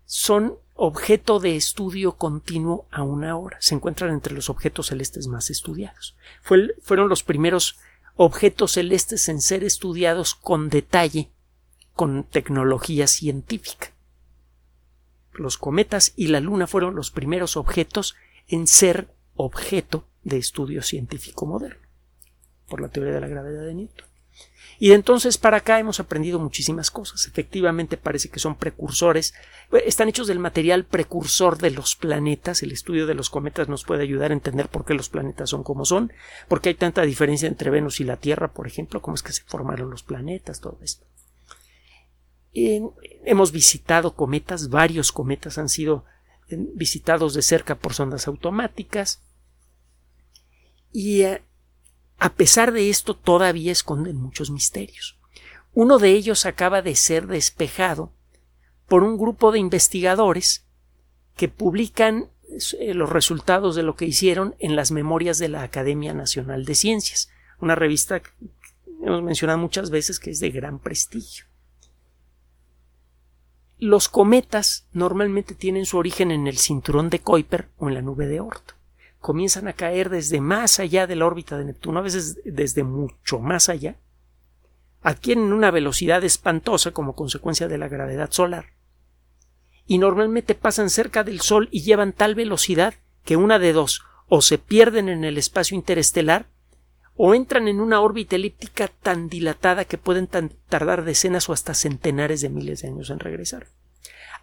son 0.05 0.57
objeto 0.73 1.39
de 1.39 1.55
estudio 1.55 2.13
continuo 2.13 2.87
a 2.89 3.03
una 3.03 3.35
hora. 3.35 3.57
Se 3.59 3.75
encuentran 3.75 4.11
entre 4.11 4.33
los 4.33 4.49
objetos 4.49 4.87
celestes 4.87 5.27
más 5.27 5.49
estudiados. 5.49 6.15
fueron 6.41 7.09
los 7.09 7.23
primeros 7.23 7.77
objetos 8.15 8.73
celestes 8.73 9.29
en 9.29 9.41
ser 9.41 9.63
estudiados 9.63 10.35
con 10.35 10.69
detalle, 10.69 11.29
con 11.93 12.23
tecnología 12.23 13.07
científica. 13.07 13.93
Los 15.33 15.57
cometas 15.57 16.13
y 16.15 16.27
la 16.27 16.39
Luna 16.39 16.67
fueron 16.67 16.95
los 16.95 17.11
primeros 17.11 17.55
objetos 17.55 18.15
en 18.49 18.67
ser 18.67 19.07
objeto 19.35 20.05
de 20.23 20.37
estudio 20.37 20.81
científico 20.81 21.45
moderno, 21.45 21.81
por 22.67 22.81
la 22.81 22.89
teoría 22.89 23.13
de 23.13 23.21
la 23.21 23.27
gravedad 23.27 23.65
de 23.65 23.73
Newton. 23.73 24.09
Y 24.81 24.89
de 24.89 24.95
entonces 24.95 25.37
para 25.37 25.57
acá 25.57 25.77
hemos 25.77 25.99
aprendido 25.99 26.39
muchísimas 26.39 26.89
cosas. 26.89 27.27
Efectivamente 27.27 27.97
parece 27.97 28.29
que 28.29 28.39
son 28.39 28.55
precursores. 28.55 29.33
Están 29.85 30.07
hechos 30.07 30.27
del 30.27 30.39
material 30.39 30.85
precursor 30.85 31.57
de 31.57 31.71
los 31.71 31.97
planetas. 31.97 32.63
El 32.63 32.71
estudio 32.71 33.05
de 33.05 33.13
los 33.13 33.29
cometas 33.29 33.67
nos 33.67 33.83
puede 33.83 34.03
ayudar 34.03 34.31
a 34.31 34.35
entender 34.35 34.69
por 34.69 34.85
qué 34.85 34.93
los 34.93 35.09
planetas 35.09 35.49
son 35.49 35.63
como 35.63 35.83
son, 35.83 36.13
por 36.47 36.61
qué 36.61 36.69
hay 36.69 36.75
tanta 36.75 37.01
diferencia 37.01 37.49
entre 37.49 37.69
Venus 37.69 37.99
y 37.99 38.05
la 38.05 38.17
Tierra, 38.17 38.53
por 38.53 38.67
ejemplo, 38.67 39.01
cómo 39.01 39.15
es 39.15 39.23
que 39.23 39.33
se 39.33 39.43
formaron 39.43 39.89
los 39.89 40.03
planetas, 40.03 40.61
todo 40.61 40.79
esto. 40.81 41.05
hemos 42.53 43.51
visitado 43.51 44.15
cometas, 44.15 44.69
varios 44.69 45.11
cometas 45.11 45.57
han 45.57 45.67
sido 45.67 46.05
visitados 46.49 47.33
de 47.33 47.41
cerca 47.41 47.75
por 47.75 47.93
sondas 47.93 48.27
automáticas. 48.27 49.21
Y 50.91 51.21
eh, 51.21 51.43
a 52.17 52.33
pesar 52.33 52.71
de 52.71 52.89
esto, 52.89 53.15
todavía 53.15 53.71
esconden 53.71 54.17
muchos 54.17 54.51
misterios. 54.51 55.19
Uno 55.73 55.99
de 55.99 56.11
ellos 56.11 56.45
acaba 56.45 56.81
de 56.81 56.95
ser 56.95 57.27
despejado 57.27 58.11
por 58.87 59.03
un 59.03 59.17
grupo 59.17 59.51
de 59.51 59.59
investigadores 59.59 60.65
que 61.35 61.47
publican 61.47 62.29
eh, 62.79 62.93
los 62.93 63.09
resultados 63.09 63.75
de 63.75 63.83
lo 63.83 63.95
que 63.95 64.05
hicieron 64.05 64.55
en 64.59 64.75
las 64.75 64.91
memorias 64.91 65.37
de 65.37 65.49
la 65.49 65.63
Academia 65.63 66.13
Nacional 66.13 66.65
de 66.65 66.75
Ciencias, 66.75 67.29
una 67.59 67.75
revista 67.75 68.19
que 68.21 68.31
hemos 69.03 69.21
mencionado 69.21 69.59
muchas 69.59 69.89
veces 69.89 70.19
que 70.19 70.31
es 70.31 70.39
de 70.39 70.49
gran 70.49 70.79
prestigio. 70.79 71.45
Los 73.79 74.09
cometas 74.09 74.87
normalmente 74.91 75.55
tienen 75.55 75.85
su 75.85 75.97
origen 75.97 76.31
en 76.31 76.47
el 76.47 76.57
cinturón 76.57 77.09
de 77.09 77.19
Kuiper 77.19 77.69
o 77.77 77.87
en 77.87 77.93
la 77.93 78.01
nube 78.01 78.27
de 78.27 78.41
Oort. 78.41 78.73
Comienzan 79.19 79.69
a 79.69 79.73
caer 79.73 80.09
desde 80.09 80.41
más 80.41 80.81
allá 80.81 81.07
de 81.07 81.15
la 81.15 81.25
órbita 81.25 81.57
de 81.57 81.63
Neptuno, 81.63 81.99
a 81.99 82.03
veces 82.03 82.41
desde 82.43 82.83
mucho 82.83 83.39
más 83.39 83.69
allá, 83.69 83.95
adquieren 85.01 85.53
una 85.53 85.71
velocidad 85.71 86.21
espantosa 86.25 86.91
como 86.91 87.15
consecuencia 87.15 87.69
de 87.69 87.77
la 87.77 87.87
gravedad 87.87 88.31
solar, 88.31 88.73
y 89.85 89.97
normalmente 89.97 90.55
pasan 90.55 90.89
cerca 90.89 91.23
del 91.23 91.39
Sol 91.39 91.69
y 91.71 91.83
llevan 91.83 92.11
tal 92.11 92.35
velocidad 92.35 92.95
que 93.23 93.37
una 93.37 93.59
de 93.59 93.71
dos 93.71 94.03
o 94.27 94.41
se 94.41 94.57
pierden 94.57 95.07
en 95.07 95.23
el 95.23 95.37
espacio 95.37 95.75
interestelar 95.75 96.47
o 97.21 97.35
entran 97.35 97.67
en 97.67 97.81
una 97.81 97.99
órbita 97.99 98.37
elíptica 98.37 98.87
tan 98.87 99.27
dilatada 99.27 99.83
que 99.83 99.97
pueden 99.97 100.29
tardar 100.69 101.03
decenas 101.03 101.49
o 101.49 101.53
hasta 101.53 101.73
centenares 101.73 102.39
de 102.39 102.47
miles 102.47 102.81
de 102.81 102.87
años 102.87 103.09
en 103.09 103.19
regresar. 103.19 103.67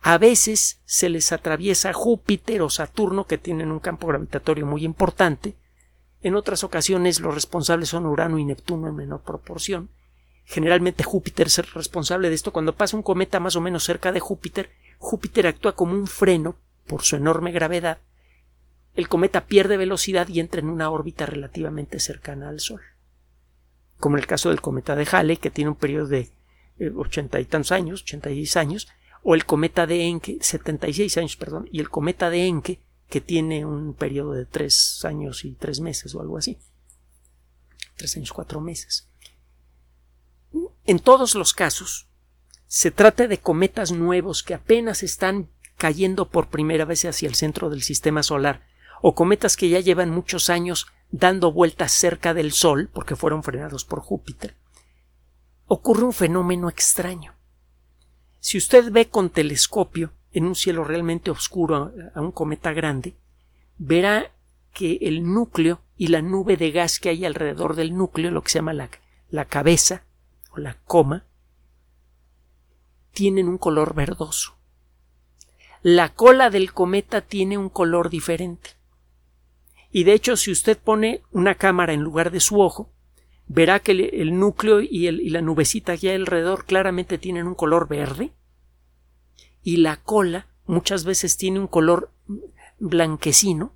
A 0.02 0.18
veces 0.18 0.82
se 0.84 1.08
les 1.08 1.32
atraviesa 1.32 1.94
Júpiter 1.94 2.60
o 2.60 2.68
Saturno, 2.68 3.26
que 3.26 3.38
tienen 3.38 3.72
un 3.72 3.78
campo 3.78 4.06
gravitatorio 4.08 4.66
muy 4.66 4.84
importante. 4.84 5.56
En 6.20 6.34
otras 6.34 6.64
ocasiones 6.64 7.20
los 7.20 7.34
responsables 7.34 7.88
son 7.88 8.04
Urano 8.04 8.38
y 8.38 8.44
Neptuno 8.44 8.88
en 8.88 8.94
menor 8.94 9.22
proporción. 9.22 9.88
Generalmente 10.44 11.02
Júpiter 11.02 11.46
es 11.46 11.58
el 11.58 11.68
responsable 11.68 12.28
de 12.28 12.34
esto. 12.34 12.52
Cuando 12.52 12.76
pasa 12.76 12.94
un 12.94 13.02
cometa 13.02 13.40
más 13.40 13.56
o 13.56 13.62
menos 13.62 13.84
cerca 13.84 14.12
de 14.12 14.20
Júpiter, 14.20 14.68
Júpiter 14.98 15.46
actúa 15.46 15.74
como 15.74 15.94
un 15.94 16.06
freno 16.06 16.56
por 16.86 17.04
su 17.04 17.16
enorme 17.16 17.52
gravedad. 17.52 18.00
El 18.96 19.08
cometa 19.08 19.46
pierde 19.46 19.76
velocidad 19.76 20.26
y 20.28 20.40
entra 20.40 20.60
en 20.60 20.68
una 20.68 20.90
órbita 20.90 21.26
relativamente 21.26 22.00
cercana 22.00 22.48
al 22.48 22.60
Sol. 22.60 22.80
Como 23.98 24.16
en 24.16 24.20
el 24.20 24.26
caso 24.26 24.48
del 24.48 24.60
cometa 24.60 24.96
de 24.96 25.06
Halley, 25.10 25.36
que 25.36 25.50
tiene 25.50 25.70
un 25.70 25.76
periodo 25.76 26.08
de 26.08 26.30
eh, 26.78 26.90
ochenta 26.96 27.38
y 27.38 27.44
tantos 27.44 27.72
años, 27.72 28.02
ochenta 28.02 28.30
y 28.30 28.36
seis 28.36 28.56
años, 28.56 28.88
o 29.22 29.34
el 29.34 29.44
cometa 29.44 29.86
de 29.86 30.06
Encke, 30.06 30.38
76 30.40 31.18
años, 31.18 31.36
perdón, 31.36 31.68
y 31.70 31.80
el 31.80 31.90
cometa 31.90 32.30
de 32.30 32.46
Encke, 32.46 32.80
que 33.08 33.20
tiene 33.20 33.64
un 33.64 33.94
periodo 33.94 34.32
de 34.32 34.46
tres 34.46 35.04
años 35.04 35.44
y 35.44 35.52
tres 35.52 35.80
meses 35.80 36.14
o 36.14 36.20
algo 36.20 36.38
así. 36.38 36.58
Tres 37.96 38.16
años, 38.16 38.32
cuatro 38.32 38.60
meses. 38.60 39.08
En 40.86 41.00
todos 41.00 41.34
los 41.34 41.54
casos, 41.54 42.08
se 42.66 42.90
trata 42.90 43.26
de 43.28 43.38
cometas 43.38 43.92
nuevos 43.92 44.42
que 44.42 44.54
apenas 44.54 45.02
están 45.02 45.50
cayendo 45.76 46.30
por 46.30 46.48
primera 46.48 46.84
vez 46.84 47.04
hacia 47.04 47.28
el 47.28 47.34
centro 47.34 47.68
del 47.68 47.82
sistema 47.82 48.22
solar, 48.22 48.66
o 49.02 49.14
cometas 49.14 49.56
que 49.56 49.68
ya 49.68 49.80
llevan 49.80 50.10
muchos 50.10 50.50
años 50.50 50.86
dando 51.10 51.52
vueltas 51.52 51.92
cerca 51.92 52.34
del 52.34 52.52
Sol, 52.52 52.90
porque 52.92 53.16
fueron 53.16 53.42
frenados 53.42 53.84
por 53.84 54.00
Júpiter, 54.00 54.56
ocurre 55.66 56.04
un 56.04 56.12
fenómeno 56.12 56.68
extraño. 56.68 57.34
Si 58.40 58.58
usted 58.58 58.90
ve 58.92 59.08
con 59.08 59.30
telescopio 59.30 60.12
en 60.32 60.46
un 60.46 60.54
cielo 60.54 60.84
realmente 60.84 61.30
oscuro 61.30 61.92
a 62.14 62.20
un 62.20 62.32
cometa 62.32 62.72
grande, 62.72 63.16
verá 63.78 64.32
que 64.72 64.98
el 65.02 65.24
núcleo 65.24 65.80
y 65.96 66.08
la 66.08 66.22
nube 66.22 66.56
de 66.56 66.70
gas 66.70 67.00
que 67.00 67.08
hay 67.08 67.24
alrededor 67.24 67.74
del 67.74 67.96
núcleo, 67.96 68.30
lo 68.30 68.42
que 68.42 68.50
se 68.50 68.58
llama 68.58 68.74
la, 68.74 68.90
la 69.30 69.46
cabeza 69.46 70.04
o 70.50 70.58
la 70.58 70.74
coma, 70.84 71.24
tienen 73.12 73.48
un 73.48 73.56
color 73.56 73.94
verdoso. 73.94 74.56
La 75.82 76.12
cola 76.12 76.50
del 76.50 76.72
cometa 76.72 77.22
tiene 77.22 77.56
un 77.56 77.70
color 77.70 78.10
diferente. 78.10 78.70
Y 79.90 80.04
de 80.04 80.12
hecho, 80.12 80.36
si 80.36 80.50
usted 80.50 80.78
pone 80.78 81.22
una 81.32 81.54
cámara 81.54 81.92
en 81.92 82.02
lugar 82.02 82.30
de 82.30 82.40
su 82.40 82.60
ojo, 82.60 82.90
verá 83.46 83.80
que 83.80 83.92
el, 83.92 84.38
núcleo 84.38 84.80
y, 84.80 85.10
la 85.30 85.40
nubecita 85.40 85.96
que 85.96 86.14
alrededor 86.14 86.64
claramente 86.64 87.18
tienen 87.18 87.46
un 87.46 87.54
color 87.54 87.88
verde 87.88 88.32
y 89.62 89.78
la 89.78 89.96
cola 89.96 90.46
muchas 90.66 91.04
veces 91.04 91.36
tiene 91.36 91.60
un 91.60 91.68
color 91.68 92.10
blanquecino 92.78 93.72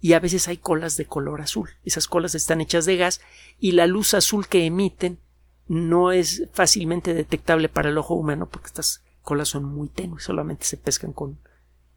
y 0.00 0.14
a 0.14 0.20
veces 0.20 0.48
hay 0.48 0.56
colas 0.56 0.96
de 0.96 1.06
color 1.06 1.40
azul. 1.40 1.70
Esas 1.84 2.08
colas 2.08 2.34
están 2.34 2.60
hechas 2.60 2.86
de 2.86 2.96
gas 2.96 3.20
y 3.58 3.72
la 3.72 3.86
luz 3.86 4.14
azul 4.14 4.46
que 4.46 4.64
emiten 4.64 5.18
no 5.66 6.10
es 6.10 6.48
fácilmente 6.52 7.14
detectable 7.14 7.68
para 7.68 7.90
el 7.90 7.98
ojo 7.98 8.14
humano 8.14 8.48
porque 8.48 8.68
estas 8.68 9.02
colas 9.22 9.48
son 9.48 9.64
muy 9.64 9.88
tenues, 9.88 10.24
solamente 10.24 10.64
se 10.64 10.76
pescan 10.76 11.12
con, 11.12 11.38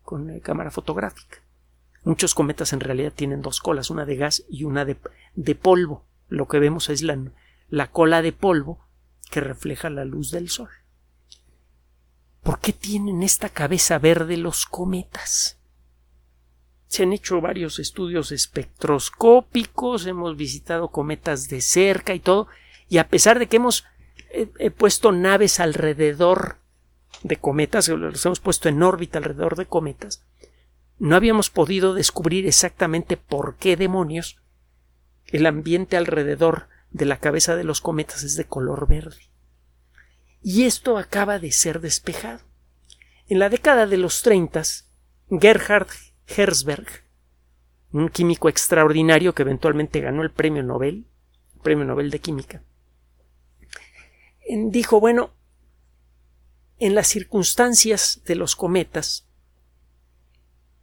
con 0.03 0.29
eh, 0.29 0.41
cámara 0.41 0.69
fotográfica. 0.69 1.42
Muchos 2.03 2.35
cometas 2.35 2.73
en 2.73 2.79
realidad 2.79 3.13
tienen 3.15 3.41
dos 3.41 3.59
colas, 3.59 3.89
una 3.89 4.05
de 4.05 4.15
gas 4.15 4.43
y 4.49 4.65
una 4.65 4.85
de, 4.85 4.97
de 5.35 5.55
polvo. 5.55 6.05
Lo 6.27 6.47
que 6.47 6.59
vemos 6.59 6.89
es 6.89 7.01
la, 7.01 7.17
la 7.69 7.91
cola 7.91 8.21
de 8.21 8.33
polvo 8.33 8.85
que 9.31 9.39
refleja 9.39 9.89
la 9.89 10.05
luz 10.05 10.31
del 10.31 10.49
sol. 10.49 10.69
¿Por 12.41 12.59
qué 12.59 12.73
tienen 12.73 13.23
esta 13.23 13.49
cabeza 13.49 13.99
verde 13.99 14.35
los 14.35 14.65
cometas? 14.65 15.57
Se 16.87 17.03
han 17.03 17.13
hecho 17.13 17.39
varios 17.41 17.79
estudios 17.79 18.31
espectroscópicos, 18.31 20.05
hemos 20.05 20.35
visitado 20.35 20.89
cometas 20.89 21.47
de 21.47 21.61
cerca 21.61 22.13
y 22.13 22.19
todo, 22.19 22.47
y 22.89 22.97
a 22.97 23.07
pesar 23.07 23.39
de 23.39 23.47
que 23.47 23.55
hemos 23.55 23.85
puesto 24.77 25.11
naves 25.11 25.59
alrededor 25.59 26.57
de 27.23 27.37
cometas, 27.37 27.87
los 27.87 28.25
hemos 28.25 28.39
puesto 28.39 28.69
en 28.69 28.83
órbita 28.83 29.17
alrededor 29.17 29.55
de 29.55 29.65
cometas, 29.65 30.23
no 31.03 31.17
habíamos 31.17 31.49
podido 31.49 31.93
descubrir 31.93 32.47
exactamente 32.47 33.17
por 33.17 33.57
qué 33.57 33.75
demonios 33.75 34.39
el 35.25 35.45
ambiente 35.47 35.97
alrededor 35.97 36.69
de 36.91 37.03
la 37.03 37.17
cabeza 37.17 37.57
de 37.57 37.65
los 37.65 37.81
cometas 37.81 38.23
es 38.23 38.37
de 38.37 38.45
color 38.45 38.87
verde. 38.87 39.29
Y 40.41 40.63
esto 40.63 40.97
acaba 40.97 41.39
de 41.39 41.51
ser 41.51 41.81
despejado. 41.81 42.39
En 43.27 43.39
la 43.39 43.49
década 43.49 43.85
de 43.85 43.97
los 43.97 44.21
30, 44.21 44.63
Gerhard 45.41 45.89
Herzberg, 46.25 46.87
un 47.91 48.07
químico 48.07 48.47
extraordinario 48.47 49.33
que 49.33 49.41
eventualmente 49.41 49.99
ganó 49.99 50.23
el 50.23 50.31
premio 50.31 50.63
Nobel, 50.63 51.05
el 51.55 51.59
premio 51.59 51.83
Nobel 51.83 52.11
de 52.11 52.19
Química, 52.19 52.63
dijo, 54.47 55.01
bueno, 55.01 55.31
en 56.79 56.95
las 56.95 57.07
circunstancias 57.07 58.21
de 58.23 58.35
los 58.35 58.55
cometas, 58.55 59.27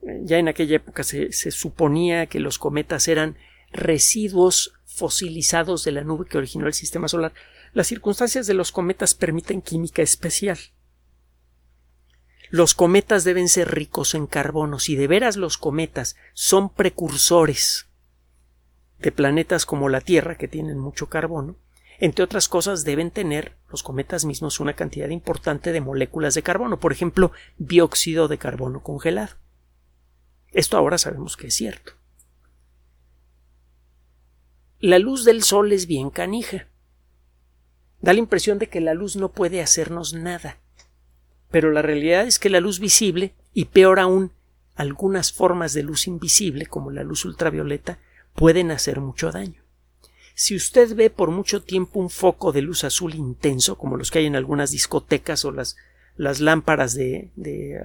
ya 0.02 0.38
en 0.38 0.48
aquella 0.48 0.76
época 0.76 1.04
se, 1.04 1.32
suponía 1.32 2.26
que 2.26 2.40
los 2.40 2.58
cometas 2.58 3.08
eran 3.08 3.36
residuos 3.72 4.72
fosilizados 4.84 5.84
de 5.84 5.92
la 5.92 6.02
nube 6.02 6.26
que 6.26 6.38
originó 6.38 6.66
el 6.66 6.74
sistema 6.74 7.08
solar. 7.08 7.32
Las 7.72 7.86
circunstancias 7.86 8.46
de 8.46 8.54
los 8.54 8.72
cometas 8.72 9.14
permiten 9.14 9.62
química 9.62 10.02
especial. 10.02 10.58
Los 12.50 12.74
cometas 12.74 13.22
deben 13.22 13.48
ser 13.48 13.70
ricos 13.70 14.14
en 14.14 14.26
carbono. 14.26 14.80
Si 14.80 14.96
de 14.96 15.06
veras 15.06 15.36
los 15.36 15.56
cometas 15.56 16.16
son 16.32 16.68
precursores 16.70 17.86
de 18.98 19.12
planetas 19.12 19.66
como 19.66 19.88
la 19.88 20.00
Tierra, 20.00 20.36
que 20.36 20.48
tienen 20.48 20.78
mucho 20.78 21.08
carbono, 21.08 21.56
entre 22.00 22.24
otras 22.24 22.48
cosas 22.48 22.84
deben 22.84 23.10
tener 23.10 23.56
los 23.70 23.82
cometas 23.82 24.24
mismos 24.24 24.58
una 24.58 24.74
cantidad 24.74 25.08
importante 25.10 25.70
de 25.70 25.80
moléculas 25.80 26.34
de 26.34 26.42
carbono, 26.42 26.80
por 26.80 26.92
ejemplo, 26.92 27.30
dióxido 27.58 28.26
de 28.26 28.38
carbono 28.38 28.82
congelado. 28.82 29.36
Esto 30.52 30.76
ahora 30.76 30.98
sabemos 30.98 31.36
que 31.36 31.48
es 31.48 31.54
cierto. 31.54 31.92
La 34.80 34.98
luz 34.98 35.24
del 35.24 35.42
sol 35.42 35.72
es 35.72 35.86
bien 35.86 36.10
canija. 36.10 36.66
Da 38.00 38.12
la 38.12 38.18
impresión 38.18 38.58
de 38.58 38.68
que 38.68 38.80
la 38.80 38.94
luz 38.94 39.16
no 39.16 39.30
puede 39.30 39.60
hacernos 39.60 40.14
nada. 40.14 40.58
Pero 41.50 41.70
la 41.70 41.82
realidad 41.82 42.26
es 42.26 42.38
que 42.38 42.48
la 42.48 42.60
luz 42.60 42.80
visible, 42.80 43.34
y 43.52 43.66
peor 43.66 44.00
aún, 44.00 44.32
algunas 44.74 45.32
formas 45.32 45.74
de 45.74 45.82
luz 45.82 46.06
invisible, 46.06 46.66
como 46.66 46.90
la 46.90 47.02
luz 47.02 47.24
ultravioleta, 47.24 47.98
pueden 48.34 48.70
hacer 48.70 49.00
mucho 49.00 49.30
daño. 49.30 49.62
Si 50.34 50.56
usted 50.56 50.94
ve 50.94 51.10
por 51.10 51.30
mucho 51.30 51.62
tiempo 51.62 52.00
un 52.00 52.08
foco 52.08 52.52
de 52.52 52.62
luz 52.62 52.84
azul 52.84 53.14
intenso, 53.14 53.76
como 53.76 53.98
los 53.98 54.10
que 54.10 54.20
hay 54.20 54.26
en 54.26 54.36
algunas 54.36 54.70
discotecas 54.70 55.44
o 55.44 55.50
las 55.50 55.76
las 56.20 56.40
lámparas 56.40 56.92
de, 56.92 57.80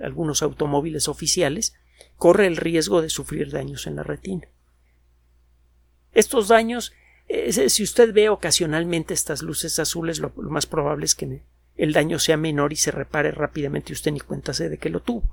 algunos 0.00 0.40
automóviles 0.44 1.08
oficiales, 1.08 1.74
corre 2.16 2.46
el 2.46 2.56
riesgo 2.56 3.02
de 3.02 3.10
sufrir 3.10 3.50
daños 3.50 3.88
en 3.88 3.96
la 3.96 4.04
retina. 4.04 4.46
Estos 6.12 6.46
daños, 6.46 6.92
eh, 7.26 7.68
si 7.68 7.82
usted 7.82 8.14
ve 8.14 8.28
ocasionalmente 8.28 9.14
estas 9.14 9.42
luces 9.42 9.80
azules, 9.80 10.20
lo, 10.20 10.32
más 10.36 10.66
probable 10.66 11.06
es 11.06 11.16
que 11.16 11.42
el 11.76 11.92
daño 11.92 12.20
sea 12.20 12.36
menor 12.36 12.72
y 12.72 12.76
se 12.76 12.92
repare 12.92 13.32
rápidamente 13.32 13.90
y 13.90 13.94
usted 13.94 14.12
ni 14.12 14.20
cuenta 14.20 14.54
se 14.54 14.68
de 14.68 14.78
que 14.78 14.88
lo 14.88 15.00
tuvo. 15.00 15.28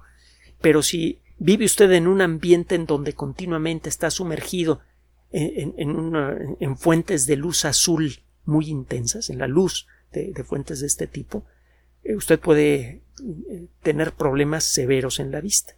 Pero 0.60 0.82
si 0.82 1.22
vive 1.38 1.66
usted 1.66 1.92
en 1.92 2.08
un 2.08 2.22
ambiente 2.22 2.74
en 2.74 2.88
donde 2.88 3.14
continuamente 3.14 3.90
está 3.90 4.10
sumergido 4.10 4.82
en, 5.30 6.78
fuentes 6.78 7.28
de 7.28 7.36
luz 7.36 7.64
azul 7.64 8.24
muy 8.44 8.70
intensas, 8.70 9.30
en 9.30 9.38
la 9.38 9.48
luz 9.48 9.86
de 10.12 10.44
fuentes 10.44 10.80
de 10.80 10.88
este 10.88 11.06
tipo, 11.06 11.46
eh, 11.46 11.57
usted 12.16 12.40
puede 12.40 13.02
eh, 13.20 13.68
tener 13.82 14.14
problemas 14.14 14.64
severos 14.64 15.20
en 15.20 15.32
la 15.32 15.42
vista. 15.42 15.76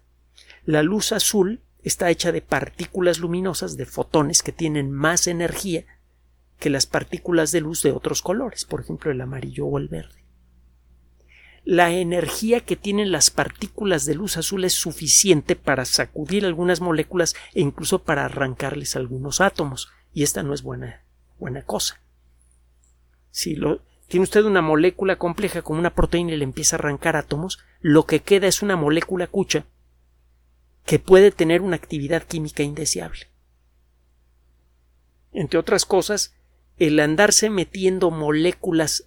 La 0.65 0.83
luz 0.83 1.11
azul 1.11 1.61
está 1.83 2.09
hecha 2.09 2.31
de 2.31 2.41
partículas 2.41 3.19
luminosas, 3.19 3.77
de 3.77 3.85
fotones 3.85 4.43
que 4.43 4.51
tienen 4.51 4.91
más 4.91 5.27
energía 5.27 5.85
que 6.59 6.69
las 6.69 6.85
partículas 6.85 7.51
de 7.51 7.61
luz 7.61 7.81
de 7.81 7.91
otros 7.91 8.21
colores, 8.21 8.65
por 8.65 8.81
ejemplo 8.81 9.11
el 9.11 9.21
amarillo 9.21 9.65
o 9.65 9.77
el 9.77 9.87
verde. 9.87 10.19
La 11.63 11.91
energía 11.91 12.61
que 12.61 12.75
tienen 12.75 13.11
las 13.11 13.31
partículas 13.31 14.05
de 14.05 14.15
luz 14.15 14.37
azul 14.37 14.65
es 14.65 14.73
suficiente 14.73 15.55
para 15.55 15.85
sacudir 15.85 16.45
algunas 16.45 16.81
moléculas 16.81 17.35
e 17.53 17.61
incluso 17.61 18.03
para 18.03 18.25
arrancarles 18.25 18.95
algunos 18.95 19.39
átomos, 19.39 19.89
y 20.13 20.23
esta 20.23 20.43
no 20.43 20.53
es 20.53 20.63
buena, 20.63 21.03
buena 21.37 21.63
cosa. 21.63 22.01
Si 23.31 23.55
lo, 23.55 23.81
tiene 24.09 24.23
usted 24.23 24.43
una 24.43 24.63
molécula 24.63 25.17
compleja 25.17 25.61
como 25.61 25.79
una 25.79 25.93
proteína 25.93 26.33
y 26.33 26.37
le 26.37 26.43
empieza 26.43 26.75
a 26.75 26.79
arrancar 26.79 27.15
átomos, 27.15 27.59
lo 27.79 28.05
que 28.07 28.21
queda 28.21 28.47
es 28.47 28.63
una 28.63 28.75
molécula 28.75 29.27
cucha 29.27 29.65
que 30.85 30.97
puede 30.97 31.31
tener 31.31 31.61
una 31.61 31.75
actividad 31.75 32.23
química 32.23 32.63
indeseable. 32.63 33.27
Entre 35.31 35.59
otras 35.59 35.85
cosas, 35.85 36.33
el 36.79 36.99
andarse 36.99 37.51
metiendo 37.51 38.09
moléculas 38.09 39.05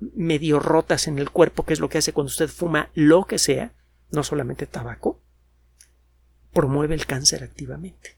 medio 0.00 0.58
rotas 0.58 1.06
en 1.06 1.18
el 1.18 1.30
cuerpo, 1.30 1.66
que 1.66 1.74
es 1.74 1.80
lo 1.80 1.90
que 1.90 1.98
hace 1.98 2.14
cuando 2.14 2.30
usted 2.30 2.48
fuma 2.48 2.88
lo 2.94 3.26
que 3.26 3.38
sea, 3.38 3.72
no 4.10 4.22
solamente 4.22 4.66
tabaco, 4.66 5.20
promueve 6.54 6.94
el 6.94 7.04
cáncer 7.04 7.44
activamente. 7.44 8.16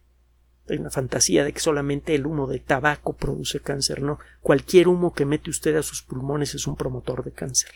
Hay 0.69 0.79
una 0.79 0.91
fantasía 0.91 1.45
de 1.45 1.53
que 1.53 1.61
solamente 1.61 2.15
el 2.15 2.27
humo 2.27 2.47
de 2.47 2.59
tabaco 2.59 3.15
produce 3.15 3.61
cáncer, 3.61 4.03
no. 4.03 4.19
Cualquier 4.41 4.89
humo 4.89 5.13
que 5.13 5.25
mete 5.25 5.51
usted 5.51 5.77
a 5.77 5.83
sus 5.83 6.03
pulmones 6.03 6.55
es 6.55 6.67
un 6.67 6.77
promotor 6.77 7.25
de 7.25 7.33
cáncer. 7.33 7.71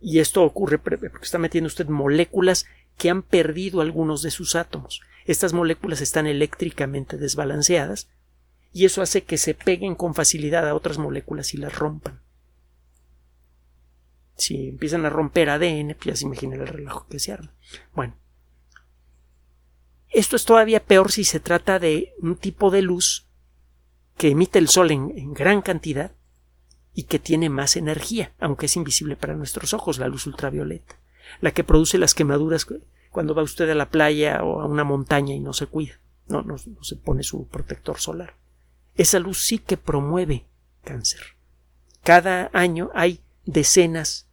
Y 0.00 0.18
esto 0.18 0.42
ocurre 0.42 0.78
porque 0.78 1.10
está 1.22 1.38
metiendo 1.38 1.68
usted 1.68 1.88
moléculas 1.88 2.66
que 2.96 3.10
han 3.10 3.22
perdido 3.22 3.80
algunos 3.80 4.22
de 4.22 4.30
sus 4.30 4.54
átomos. 4.54 5.00
Estas 5.24 5.52
moléculas 5.52 6.00
están 6.00 6.26
eléctricamente 6.26 7.16
desbalanceadas 7.16 8.08
y 8.72 8.84
eso 8.84 9.02
hace 9.02 9.22
que 9.22 9.38
se 9.38 9.54
peguen 9.54 9.94
con 9.94 10.14
facilidad 10.14 10.68
a 10.68 10.74
otras 10.74 10.98
moléculas 10.98 11.54
y 11.54 11.58
las 11.58 11.78
rompan. 11.78 12.20
Si 14.36 14.68
empiezan 14.68 15.04
a 15.04 15.10
romper 15.10 15.50
ADN, 15.50 15.94
pues 15.94 16.04
ya 16.04 16.16
se 16.16 16.24
imagina 16.24 16.56
el 16.56 16.66
relajo 16.66 17.06
que 17.08 17.18
se 17.18 17.32
arma. 17.32 17.52
Bueno, 17.94 18.16
esto 20.12 20.36
es 20.36 20.44
todavía 20.44 20.84
peor 20.84 21.10
si 21.10 21.24
se 21.24 21.40
trata 21.40 21.78
de 21.78 22.14
un 22.20 22.36
tipo 22.36 22.70
de 22.70 22.82
luz 22.82 23.26
que 24.16 24.28
emite 24.28 24.58
el 24.58 24.68
sol 24.68 24.90
en, 24.90 25.32
gran 25.32 25.62
cantidad 25.62 26.12
y 26.94 27.04
que 27.04 27.18
tiene 27.18 27.48
más 27.48 27.76
energía, 27.76 28.32
aunque 28.38 28.66
es 28.66 28.76
invisible 28.76 29.16
para 29.16 29.34
nuestros 29.34 29.72
ojos, 29.72 29.98
la 29.98 30.08
luz 30.08 30.26
ultravioleta, 30.26 30.96
la 31.40 31.52
que 31.52 31.64
produce 31.64 31.96
las 31.96 32.14
quemaduras 32.14 32.66
cuando 33.10 33.34
va 33.34 33.42
usted 33.42 33.68
a 33.70 33.74
la 33.74 33.88
playa 33.88 34.42
o 34.44 34.60
a 34.60 34.66
una 34.66 34.84
montaña 34.84 35.34
y 35.34 35.40
no 35.40 35.54
se 35.54 35.66
cuida, 35.66 35.98
no, 36.28 36.44
se 36.58 36.96
pone 36.96 37.22
su 37.22 37.46
protector 37.48 37.98
solar. 37.98 38.36
Esa 38.94 39.18
luz 39.18 39.42
sí 39.44 39.58
que 39.58 39.78
promueve 39.78 40.44
cáncer. 40.84 41.20
Cada 42.02 42.50
año 42.52 42.90
hay 42.94 43.20
decenas, 43.46 44.26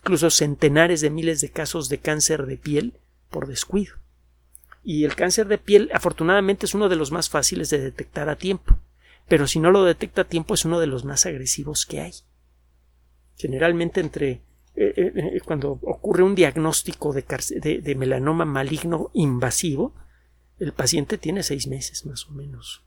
incluso 0.00 0.30
centenares 0.30 1.00
de 1.00 1.10
miles 1.10 1.40
de 1.40 1.50
casos 1.50 1.88
de 1.88 1.98
cáncer 1.98 2.46
de 2.46 2.56
piel 2.56 2.98
por 3.30 3.46
descuido. 3.46 4.01
Y 4.84 5.04
el 5.04 5.14
cáncer 5.14 5.46
de 5.46 5.58
piel, 5.58 5.90
afortunadamente, 5.94 6.66
es 6.66 6.74
uno 6.74 6.88
de 6.88 6.96
los 6.96 7.12
más 7.12 7.30
fáciles 7.30 7.70
de 7.70 7.78
detectar 7.78 8.28
a 8.28 8.36
tiempo. 8.36 8.78
Pero 9.28 9.46
si 9.46 9.60
no 9.60 9.70
lo 9.70 9.84
detecta 9.84 10.22
a 10.22 10.28
tiempo, 10.28 10.54
es 10.54 10.64
uno 10.64 10.80
de 10.80 10.86
los 10.86 11.04
más 11.04 11.26
agresivos 11.26 11.86
que 11.86 12.00
hay. 12.00 12.12
Generalmente, 13.36 14.00
entre 14.00 14.42
eh, 14.74 14.94
eh, 14.96 15.12
eh, 15.16 15.40
cuando 15.44 15.78
ocurre 15.82 16.22
un 16.22 16.34
diagnóstico 16.34 17.12
de, 17.12 17.94
melanoma 17.96 18.46
maligno 18.46 19.10
invasivo, 19.12 19.94
el 20.58 20.72
paciente 20.72 21.18
tiene 21.18 21.42
seis 21.42 21.66
meses 21.66 22.06
más 22.06 22.26
o 22.28 22.32
menos 22.32 22.82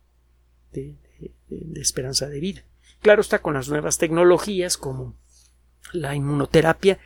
de, 0.72 0.96
esperanza 1.76 2.28
de 2.28 2.40
vida. 2.40 2.64
Claro 3.02 3.22
está 3.22 3.40
con 3.40 3.54
las 3.54 3.70
nuevas 3.70 4.00
tecnologías 4.00 4.78
como 4.78 5.16
la 5.94 6.16
inmunoterapia 6.16 6.98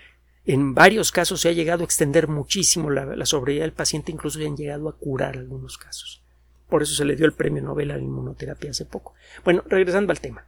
en 0.45 0.73
varios 0.73 1.12
casos 1.12 1.41
se 1.41 1.49
ha 1.49 1.54
llegado 1.54 1.82
a 1.82 1.86
extender 1.86 2.28
muchísimo 2.28 2.89
la, 2.89 3.25
sobriedad 3.25 3.65
del 3.65 3.73
paciente, 3.73 4.12
incluso 4.12 4.39
se 4.39 4.47
han 4.47 4.58
llegado 4.58 4.89
a 4.89 4.95
curar 4.95 5.38
algunos 5.38 5.78
casos. 5.78 6.23
Por 6.67 6.82
eso 6.82 6.93
se 6.93 7.06
le 7.06 7.15
dio 7.15 7.25
el 7.25 7.34
premio 7.34 7.62
Nobel 7.62 7.91
a 7.91 7.97
la 7.97 8.04
inmunoterapia 8.04 8.71
hace 8.71 8.86
poco. 8.86 9.13
Bueno, 9.43 9.63
regresando 9.67 10.12
al 10.12 10.19
tema. 10.19 10.45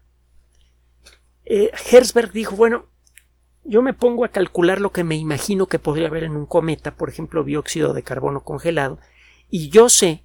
eh, 1.45 1.71
Herzberg 1.91 2.32
dijo, 2.32 2.56
bueno, 2.56 2.88
yo 3.63 3.82
me 3.82 3.93
pongo 3.93 4.25
a 4.25 4.30
calcular 4.30 4.82
lo 4.82 4.91
que 4.91 5.04
me 5.04 5.15
imagino 5.15 5.67
que 5.67 5.80
podría 5.80 6.08
haber 6.08 6.23
en 6.23 6.36
un 6.36 6.45
cometa, 6.45 6.95
por 6.95 7.10
ejemplo, 7.10 7.43
dióxido 7.43 7.93
de 7.93 8.04
carbono 8.04 8.43
congelado, 8.43 8.99
y 9.49 9.69
yo 9.69 9.89
sé, 9.89 10.23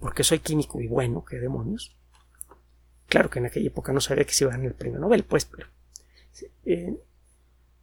porque 0.00 0.24
soy 0.24 0.40
químico 0.40 0.80
y 0.80 0.88
bueno, 0.88 1.24
qué 1.24 1.38
demonios. 1.38 1.96
Claro 3.06 3.30
que 3.30 3.38
en 3.38 3.46
aquella 3.46 3.68
época 3.68 3.92
no 3.92 4.00
sabía 4.00 4.24
que 4.24 4.32
se 4.32 4.44
iba 4.44 4.52
a 4.52 4.56
ganar 4.56 4.72
el 4.72 4.76
premio 4.76 4.98
Nobel, 4.98 5.22
pues, 5.24 5.44
pero 5.44 5.68
eh, 6.64 6.96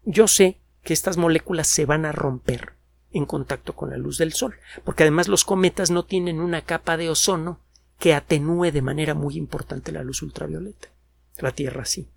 yo 0.04 0.28
sé 0.28 0.60
que 0.84 0.94
estas 0.94 1.18
moléculas 1.18 1.68
se 1.68 1.86
van 1.86 2.06
a 2.06 2.12
romper 2.12 2.74
en 3.12 3.26
contacto 3.26 3.76
con 3.76 3.90
la 3.90 3.98
luz 3.98 4.18
del 4.18 4.34
Sol, 4.34 4.56
porque 4.84 5.04
además 5.04 5.28
los 5.28 5.46
cometas 5.46 5.92
no 5.92 6.06
tienen 6.06 6.40
una 6.40 6.62
capa 6.62 6.98
de 6.98 7.10
ozono 7.10 7.60
que 7.98 8.14
atenúe 8.14 8.72
de 8.72 8.82
manera 8.82 9.14
muy 9.14 9.36
importante 9.36 9.92
la 9.92 10.04
luz 10.04 10.22
ultravioleta. 10.22 10.90
La 11.38 11.52
Tierra 11.52 11.86
sí. 11.86 12.10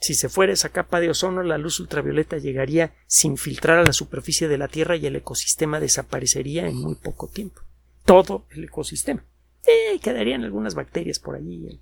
Si 0.00 0.14
se 0.14 0.28
fuera 0.28 0.52
esa 0.52 0.70
capa 0.70 0.98
de 0.98 1.10
ozono, 1.10 1.44
la 1.44 1.58
luz 1.58 1.78
ultravioleta 1.78 2.38
llegaría 2.38 2.94
sin 3.06 3.36
filtrar 3.36 3.78
a 3.78 3.84
la 3.84 3.92
superficie 3.92 4.48
de 4.48 4.58
la 4.58 4.66
Tierra 4.66 4.96
y 4.96 5.06
el 5.06 5.14
ecosistema 5.14 5.78
desaparecería 5.78 6.66
en 6.66 6.76
muy 6.76 6.96
poco 6.96 7.28
tiempo. 7.28 7.62
Todo 8.04 8.46
el 8.50 8.64
ecosistema. 8.64 9.24
Eh, 9.64 10.00
quedarían 10.00 10.42
algunas 10.42 10.74
bacterias 10.74 11.20
por 11.20 11.36
allí, 11.36 11.80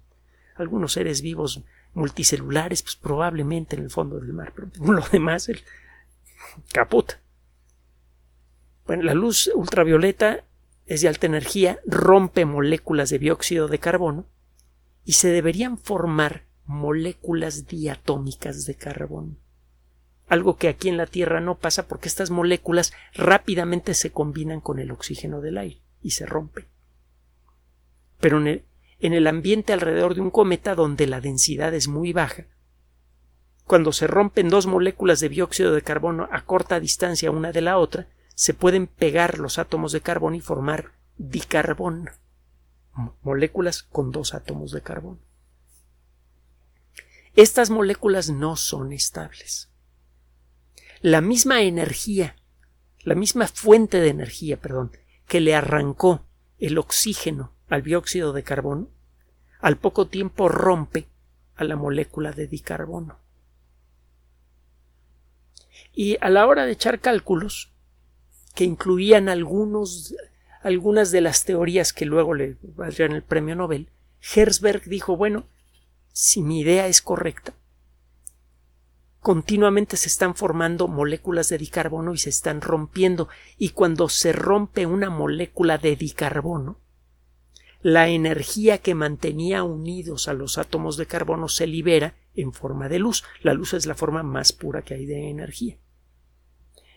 algunos 0.57 0.93
seres 0.93 1.23
vivos 1.23 1.63
multicelulares, 1.95 2.83
pues 2.83 2.97
probablemente 2.97 3.77
en 3.77 3.83
el 3.83 3.91
fondo 3.91 4.19
del 4.21 4.33
mar, 4.33 4.53
pero 4.55 4.71
lo 4.93 5.07
demás, 5.09 5.49
el 5.49 5.63
caput. 6.73 7.13
Bueno, 8.87 9.03
la 9.05 9.15
luz 9.15 9.51
ultravioleta 9.55 10.45
es 10.87 11.03
de 11.03 11.09
alta 11.09 11.27
energía, 11.27 11.79
rompe 11.87 12.45
moléculas 12.45 13.11
de 13.11 13.19
dióxido 13.19 13.69
de 13.69 13.79
carbono 13.79 14.27
y 15.05 15.13
se 15.13 15.29
deberían 15.29 15.79
formar 15.79 16.45
moléculas 16.65 17.67
diatómicas 17.67 18.65
de 18.67 18.75
carbono. 18.75 19.37
Algo 20.29 20.57
que 20.57 20.69
aquí 20.69 20.89
en 20.89 20.97
la 20.97 21.07
Tierra 21.07 21.41
no 21.41 21.59
pasa 21.59 21.89
porque 21.89 22.09
estas 22.09 22.31
moléculas 22.31 22.93
rápidamente 23.15 23.95
se 23.95 24.13
combinan 24.13 24.61
con 24.61 24.79
el 24.79 24.93
oxígeno 24.93 25.41
del 25.41 25.59
aire 25.59 25.81
y 26.03 26.13
se 26.13 26.27
rompen. 26.27 26.67
Pero 28.21 28.39
en 28.41 28.47
el, 28.47 28.65
ambiente 29.27 29.73
alrededor 29.73 30.15
de 30.15 30.21
un 30.21 30.31
cometa 30.31 30.75
donde 30.75 31.07
la 31.07 31.21
densidad 31.21 31.75
es 31.75 31.89
muy 31.89 32.13
baja, 32.13 32.47
cuando 33.71 33.93
se 33.93 34.09
rompen 34.09 34.49
dos 34.49 34.67
moléculas 34.67 35.21
de 35.21 35.29
dióxido 35.29 35.73
de 35.73 35.83
carbono 35.83 36.29
a 36.33 36.45
corta 36.45 36.81
distancia 36.81 37.31
una 37.31 37.53
de 37.53 37.61
la 37.61 37.79
otra, 37.79 38.09
se 38.35 38.53
pueden 38.53 38.89
pegar 38.89 39.39
los 39.39 39.61
átomos 39.61 39.93
de 39.93 40.01
carbono 40.01 40.35
y 40.35 40.41
formar 40.41 40.91
dicarbono, 41.19 42.11
moléculas 43.23 43.85
con 43.85 44.11
dos 44.11 44.35
átomos 44.35 44.73
de 44.73 44.83
carbono. 44.83 45.21
Estas 47.37 47.71
moléculas 47.71 48.29
no 48.29 48.57
son 48.57 48.93
estables. 48.93 49.71
La 51.01 51.21
misma 51.21 51.63
energía, 51.63 52.35
la 53.05 53.15
misma 53.15 53.47
fuente 53.47 54.01
de 54.01 54.09
energía, 54.09 54.57
perdón, 54.57 54.91
que 55.29 55.41
le 55.41 55.55
arrancó 55.55 56.27
el 56.59 56.77
oxígeno 56.77 57.53
al 57.71 57.83
dióxido 57.83 58.33
de 58.33 58.43
carbono, 58.43 58.89
al 59.61 59.79
poco 59.79 60.09
tiempo 60.09 60.49
rompe 60.49 61.07
a 61.55 61.65
la 61.65 61.77
molécula 61.77 62.33
de 62.33 62.47
dicarbono. 62.47 63.19
Y 65.93 66.19
a 66.21 66.29
la 66.29 66.47
hora 66.47 66.67
de 66.67 66.73
echar 66.73 67.01
cálculos, 67.01 67.73
que 68.55 68.65
incluían 68.65 69.29
algunos, 69.29 70.15
algunas 70.63 71.11
de 71.13 71.21
las 71.21 71.45
teorías 71.45 71.93
que 71.93 72.07
luego 72.07 72.35
le 72.35 72.57
valdrían 72.63 73.13
el 73.13 73.23
premio 73.23 73.55
Nobel, 73.55 73.89
Herzberg 74.35 74.85
dijo, 74.85 75.17
bueno, 75.17 75.47
si 76.13 76.43
mi 76.43 76.61
idea 76.61 76.89
es 76.89 77.01
correcta, 77.01 77.55
continuamente 79.21 79.97
se 79.97 80.09
están 80.09 80.35
formando 80.35 80.89
moléculas 80.89 81.49
de 81.49 81.59
dicarbono 81.59 82.15
y 82.15 82.19
se 82.19 82.31
están 82.31 82.61
rompiendo, 82.61 83.29
y 83.59 83.71
cuando 83.71 84.09
se 84.09 84.33
rompe 84.33 84.87
una 84.87 85.09
molécula 85.11 85.79
de 85.79 85.95
dicarbono, 85.95 86.79
la 87.83 88.09
energía 88.09 88.79
que 88.79 88.95
mantenía 88.95 89.65
unidos 89.65 90.29
a 90.29 90.35
los 90.35 90.59
átomos 90.59 90.97
de 90.97 91.07
carbono 91.07 91.49
se 91.49 91.67
libera 91.67 92.15
en 92.35 92.53
forma 92.53 92.89
de 92.89 92.99
luz. 92.99 93.25
La 93.43 93.55
luz 93.55 93.75
es 93.75 93.87
la 93.87 93.95
forma 93.95 94.23
más 94.23 94.53
pura 94.53 94.83
que 94.83 94.95
hay 94.95 95.07
de 95.07 95.31
energía. 95.31 95.79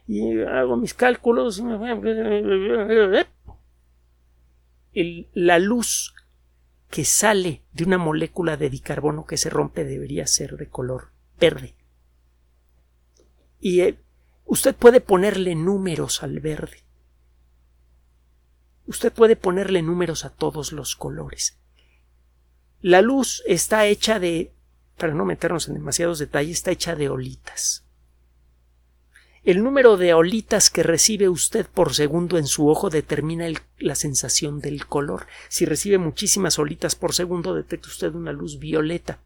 Y 0.08 0.42
hago 0.42 0.76
mis 0.76 0.94
cálculos. 0.94 1.64
la 5.34 5.60
luz 5.60 6.14
que 6.90 7.06
sale 7.06 7.64
de 7.72 7.86
una 7.86 7.98
molécula 7.98 8.58
de 8.58 8.70
dicarbono 8.70 9.26
que 9.26 9.38
se 9.38 9.50
rompe 9.50 9.84
debería 9.86 10.28
ser 10.28 10.58
de 10.58 10.68
color 10.68 11.10
verde. 11.40 11.76
Y 13.60 13.80
eh, 13.82 13.98
usted 14.46 14.76
puede 14.76 15.00
ponerle 15.00 15.56
números 15.56 16.22
al 16.22 16.40
verde. 16.40 16.83
Usted 18.86 19.14
puede 19.14 19.36
ponerle 19.36 19.82
números 19.82 20.26
a 20.26 20.30
todos 20.30 20.72
los 20.72 20.96
colores. 20.96 21.58
La 22.82 23.02
luz 23.02 23.44
está 23.48 23.86
hecha 23.86 24.20
de, 24.20 24.52
para 24.98 25.14
no 25.14 25.24
meternos 25.24 25.68
en 25.68 25.76
demasiados 25.76 26.20
detalles, 26.20 26.58
está 26.58 26.72
hecha 26.72 26.96
de 26.96 27.10
olitas. 27.10 27.86
El 29.44 29.62
número 29.62 29.98
de 29.98 30.14
olitas 30.14 30.70
que 30.70 30.84
recibe 30.84 31.28
usted 31.28 31.66
por 31.66 31.94
segundo 31.94 32.38
en 32.38 32.48
su 32.48 32.70
ojo 32.70 32.90
determina 32.90 33.46
la 33.78 33.96
sensación 33.96 34.60
del 34.60 34.86
color. 34.86 35.28
Si 35.50 35.66
recibe 35.66 35.98
muchísimas 35.98 36.60
olitas 36.60 36.96
por 36.96 37.14
segundo, 37.14 37.54
detecta 37.54 37.90
usted 37.90 38.16
una 38.16 38.32
luz 38.32 38.58
violeta. 38.60 39.20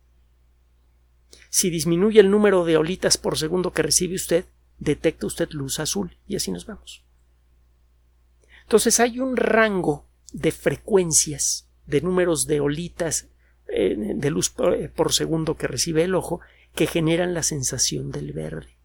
Si 1.49 1.69
disminuye 1.69 2.19
el 2.19 2.31
número 2.31 2.65
de 2.65 2.77
olitas 2.77 3.17
por 3.17 3.37
segundo 3.37 3.73
que 3.73 3.83
recibe 3.83 4.15
usted, 4.15 4.45
detecta 4.79 5.27
usted 5.27 5.49
luz 5.51 5.79
azul. 5.79 6.17
Y 6.27 6.35
así 6.35 6.51
nos 6.51 6.65
vamos. 6.65 7.06
Entonces 8.67 8.99
hay 8.99 9.21
un 9.21 9.37
rango 9.37 10.09
de 10.33 10.51
frecuencias, 10.51 11.69
de 11.85 12.01
números 12.01 12.47
de 12.47 12.59
olitas 12.59 13.29
eh, 13.69 13.95
de 13.97 14.29
luz 14.29 14.53
eh, 14.59 14.91
por 14.93 15.13
segundo 15.13 15.55
que 15.55 15.67
recibe 15.67 16.03
el 16.03 16.13
ojo, 16.13 16.41
que 16.75 16.85
generan 16.85 17.33
la 17.33 17.43
sensación 17.43 18.11
del 18.11 18.33
verde. 18.33 18.77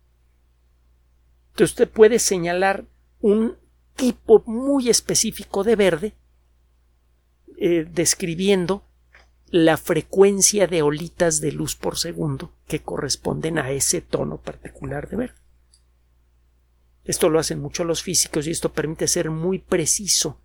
Entonces 1.50 1.72
usted 1.72 1.88
puede 1.90 2.20
señalar 2.20 2.84
un 3.20 3.56
tipo 3.96 4.44
muy 4.46 4.88
específico 4.88 5.64
de 5.64 5.74
verde 5.74 6.14
eh, 7.58 7.84
describiendo 7.92 8.84
la 9.46 9.76
frecuencia 9.78 10.68
de 10.68 10.82
olitas 10.82 11.40
de 11.40 11.50
luz 11.50 11.74
por 11.74 11.98
segundo 11.98 12.54
que 12.68 12.82
corresponden 12.82 13.58
a 13.58 13.72
ese 13.72 14.00
tono 14.00 14.36
particular 14.36 15.08
de 15.08 15.16
verde. 15.16 15.41
Esto 17.04 17.28
lo 17.28 17.38
hacen 17.38 17.60
mucho 17.60 17.84
los 17.84 18.02
físicos 18.02 18.46
y 18.46 18.50
esto 18.50 18.72
permite 18.72 19.08
ser 19.08 19.30
muy 19.30 19.58
preciso 19.58 20.40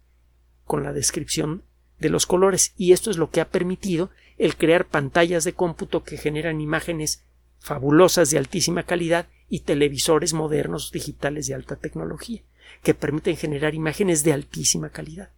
con 0.66 0.84
la 0.84 0.94
descripción 0.94 1.64
de 2.00 2.10
los 2.10 2.26
colores 2.26 2.74
y 2.78 2.94
esto 2.94 3.12
es 3.12 3.18
lo 3.18 3.30
que 3.30 3.42
ha 3.42 3.50
permitido 3.50 4.10
el 4.38 4.56
crear 4.56 4.86
pantallas 4.86 5.44
de 5.44 5.54
cómputo 5.54 6.04
que 6.04 6.18
generan 6.18 6.62
imágenes 6.62 7.24
fabulosas 7.60 8.30
de 8.30 8.38
altísima 8.38 8.84
calidad 8.84 9.28
y 9.50 9.62
televisores 9.62 10.34
modernos 10.34 10.92
digitales 10.92 11.48
de 11.48 11.56
alta 11.56 11.76
tecnología, 11.76 12.42
que 12.84 12.94
permiten 12.94 13.38
generar 13.38 13.74
imágenes 13.74 14.24
de 14.24 14.34
altísima 14.34 14.90
calidad. 14.90 15.30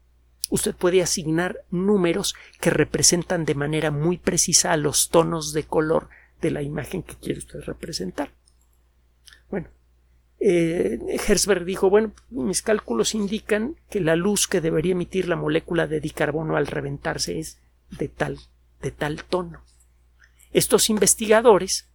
Usted 0.50 0.76
puede 0.76 1.02
asignar 1.02 1.64
números 1.70 2.36
que 2.60 2.72
representan 2.72 3.46
de 3.46 3.56
manera 3.56 3.92
muy 3.92 4.18
precisa 4.18 4.72
a 4.72 4.78
los 4.78 5.10
tonos 5.10 5.54
de 5.54 5.64
color 5.64 6.10
de 6.42 6.52
la 6.52 6.62
imagen 6.62 7.04
que 7.04 7.16
quiere 7.16 7.40
usted 7.40 7.62
representar. 7.62 8.32
Eh, 10.40 11.00
Herzberg 11.28 11.66
dijo, 11.66 11.90
bueno, 11.90 12.14
mis 12.30 12.62
cálculos 12.62 13.14
indican 13.14 13.76
que 13.90 14.00
la 14.00 14.16
luz 14.16 14.48
que 14.48 14.62
debería 14.62 14.94
emitir 14.94 15.28
la 15.28 15.36
molécula 15.36 15.88
de 15.88 16.00
dicarbono 16.00 16.56
al 16.56 16.68
reventarse 16.68 17.40
es 17.40 17.60
de 17.92 18.08
tal, 18.08 18.40
de 18.82 18.92
tal 18.92 19.24
tono. 19.26 19.64
Estos 20.52 20.90
investigadores 20.90 21.90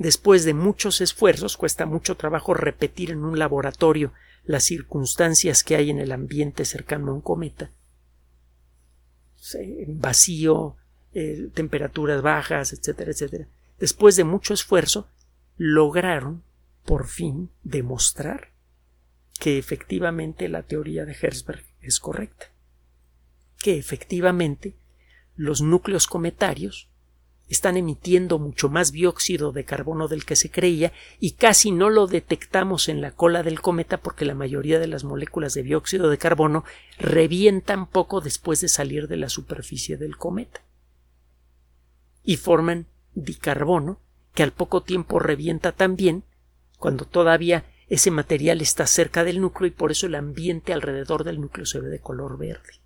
Después 0.00 0.46
de 0.46 0.54
muchos 0.54 1.02
esfuerzos, 1.02 1.58
cuesta 1.58 1.84
mucho 1.84 2.16
trabajo 2.16 2.54
repetir 2.54 3.10
en 3.10 3.22
un 3.22 3.38
laboratorio 3.38 4.14
las 4.44 4.64
circunstancias 4.64 5.62
que 5.62 5.76
hay 5.76 5.90
en 5.90 5.98
el 5.98 6.12
ambiente 6.12 6.64
cercano 6.64 7.10
a 7.10 7.14
un 7.16 7.20
cometa. 7.20 7.70
Vacío, 9.88 10.76
eh, 11.12 11.50
temperaturas 11.52 12.22
bajas, 12.22 12.72
etcétera, 12.72 13.10
etcétera. 13.10 13.46
Después 13.78 14.16
de 14.16 14.24
mucho 14.24 14.54
esfuerzo, 14.54 15.06
lograron, 15.58 16.44
por 16.84 17.06
fin, 17.06 17.50
demostrar 17.62 18.52
que 19.38 19.58
efectivamente 19.58 20.48
la 20.48 20.62
teoría 20.62 21.04
de 21.04 21.16
Herzberg 21.20 21.64
es 21.80 21.98
correcta. 21.98 22.52
Que 23.58 23.78
efectivamente 23.78 24.76
los 25.34 25.62
núcleos 25.62 26.06
cometarios 26.06 26.90
están 27.50 27.76
emitiendo 27.76 28.38
mucho 28.38 28.68
más 28.68 28.92
dióxido 28.92 29.50
de 29.50 29.64
carbono 29.64 30.06
del 30.06 30.24
que 30.24 30.36
se 30.36 30.50
creía 30.50 30.92
y 31.18 31.32
casi 31.32 31.72
no 31.72 31.90
lo 31.90 32.06
detectamos 32.06 32.88
en 32.88 33.00
la 33.00 33.10
cola 33.10 33.42
del 33.42 33.60
cometa 33.60 34.00
porque 34.00 34.24
la 34.24 34.36
mayoría 34.36 34.78
de 34.78 34.86
las 34.86 35.02
moléculas 35.02 35.54
de 35.54 35.64
dióxido 35.64 36.10
de 36.10 36.18
carbono 36.18 36.64
revientan 36.96 37.88
poco 37.88 38.20
después 38.20 38.60
de 38.60 38.68
salir 38.68 39.08
de 39.08 39.16
la 39.16 39.28
superficie 39.28 39.96
del 39.96 40.16
cometa 40.16 40.62
y 42.22 42.36
forman 42.36 42.86
dicarbono 43.14 43.98
que 44.32 44.44
al 44.44 44.52
poco 44.52 44.82
tiempo 44.84 45.18
revienta 45.18 45.72
también 45.72 46.22
cuando 46.80 47.04
todavía 47.04 47.64
ese 47.88 48.10
material 48.10 48.62
está 48.62 48.86
cerca 48.86 49.22
del 49.22 49.40
núcleo 49.40 49.68
y 49.68 49.70
por 49.70 49.92
eso 49.92 50.06
el 50.06 50.14
ambiente 50.14 50.72
alrededor 50.72 51.24
del 51.24 51.40
núcleo 51.40 51.66
se 51.66 51.78
ve 51.78 51.88
de 51.88 52.00
color 52.00 52.38
verde. 52.38 52.80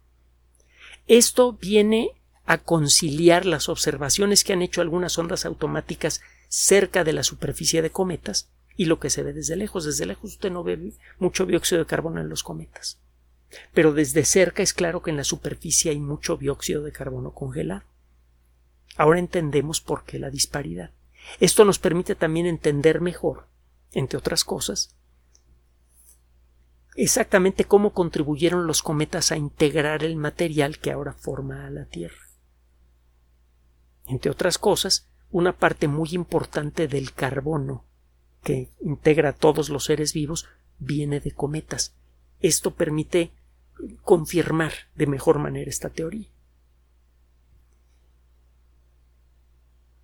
Esto 1.07 1.53
viene 1.53 2.11
a 2.45 2.59
conciliar 2.59 3.47
las 3.47 3.69
observaciones 3.69 4.43
que 4.43 4.53
han 4.53 4.63
hecho 4.63 4.81
algunas 4.81 5.17
ondas 5.17 5.47
automáticas 5.47 6.21
cerca 6.49 7.05
de 7.05 7.13
la 7.13 7.23
superficie 7.23 7.83
de 7.83 7.91
cometas 7.91 8.51
y 8.77 8.87
lo 8.87 8.99
que 8.99 9.11
se 9.11 9.23
ve 9.23 9.33
desde 9.33 9.57
lejos. 9.57 9.85
Desde 9.85 10.07
lejos 10.07 10.33
usted 10.33 10.51
no 10.51 10.65
ve 10.65 10.93
mucho 11.19 11.47
dióxido 11.47 11.79
de 11.79 11.87
carbono 11.87 12.21
en 12.21 12.29
los 12.29 12.43
cometas. 12.43 12.99
Pero 13.73 13.93
desde 13.93 14.25
cerca 14.25 14.63
es 14.65 14.75
claro 14.75 15.03
que 15.03 15.11
en 15.11 15.17
la 15.17 15.25
superficie 15.25 15.93
hay 15.93 16.01
mucho 16.01 16.37
dióxido 16.37 16.83
de 16.83 16.91
carbono 16.91 17.33
congelado. 17.33 17.85
Ahora 18.97 19.21
entendemos 19.21 19.81
por 19.81 20.05
qué 20.05 20.19
la 20.19 20.31
disparidad. 20.31 20.91
Esto 21.39 21.65
nos 21.65 21.79
permite 21.79 22.17
también 22.17 22.47
entender 22.47 23.01
mejor, 23.01 23.47
entre 23.95 24.19
otras 24.19 24.45
cosas, 24.45 24.95
exactamente 26.97 27.65
cómo 27.65 27.93
contribuyeron 27.93 28.67
los 28.67 28.83
cometas 28.83 29.33
a 29.33 29.37
integrar 29.37 30.05
el 30.05 30.17
material 30.17 30.79
que 30.79 30.93
ahora 30.93 31.13
forma 31.13 31.67
a 31.67 31.71
la 31.71 31.87
Tierra. 31.87 32.29
Entre 34.07 34.31
otras 34.31 34.59
cosas, 34.59 35.09
una 35.31 35.57
parte 35.57 35.89
muy 35.89 36.11
importante 36.13 36.87
del 36.87 37.13
carbono 37.13 37.85
que 38.43 38.71
integra 38.81 39.31
a 39.31 39.35
todos 39.35 39.71
los 39.71 39.85
seres 39.85 40.13
vivos 40.13 40.47
viene 40.79 41.21
de 41.21 41.33
cometas. 41.33 41.95
Esto 42.41 42.73
permite 42.75 43.33
confirmar 44.03 44.73
de 44.95 45.07
mejor 45.07 45.39
manera 45.39 45.71
esta 45.71 45.89
teoría. 45.89 46.29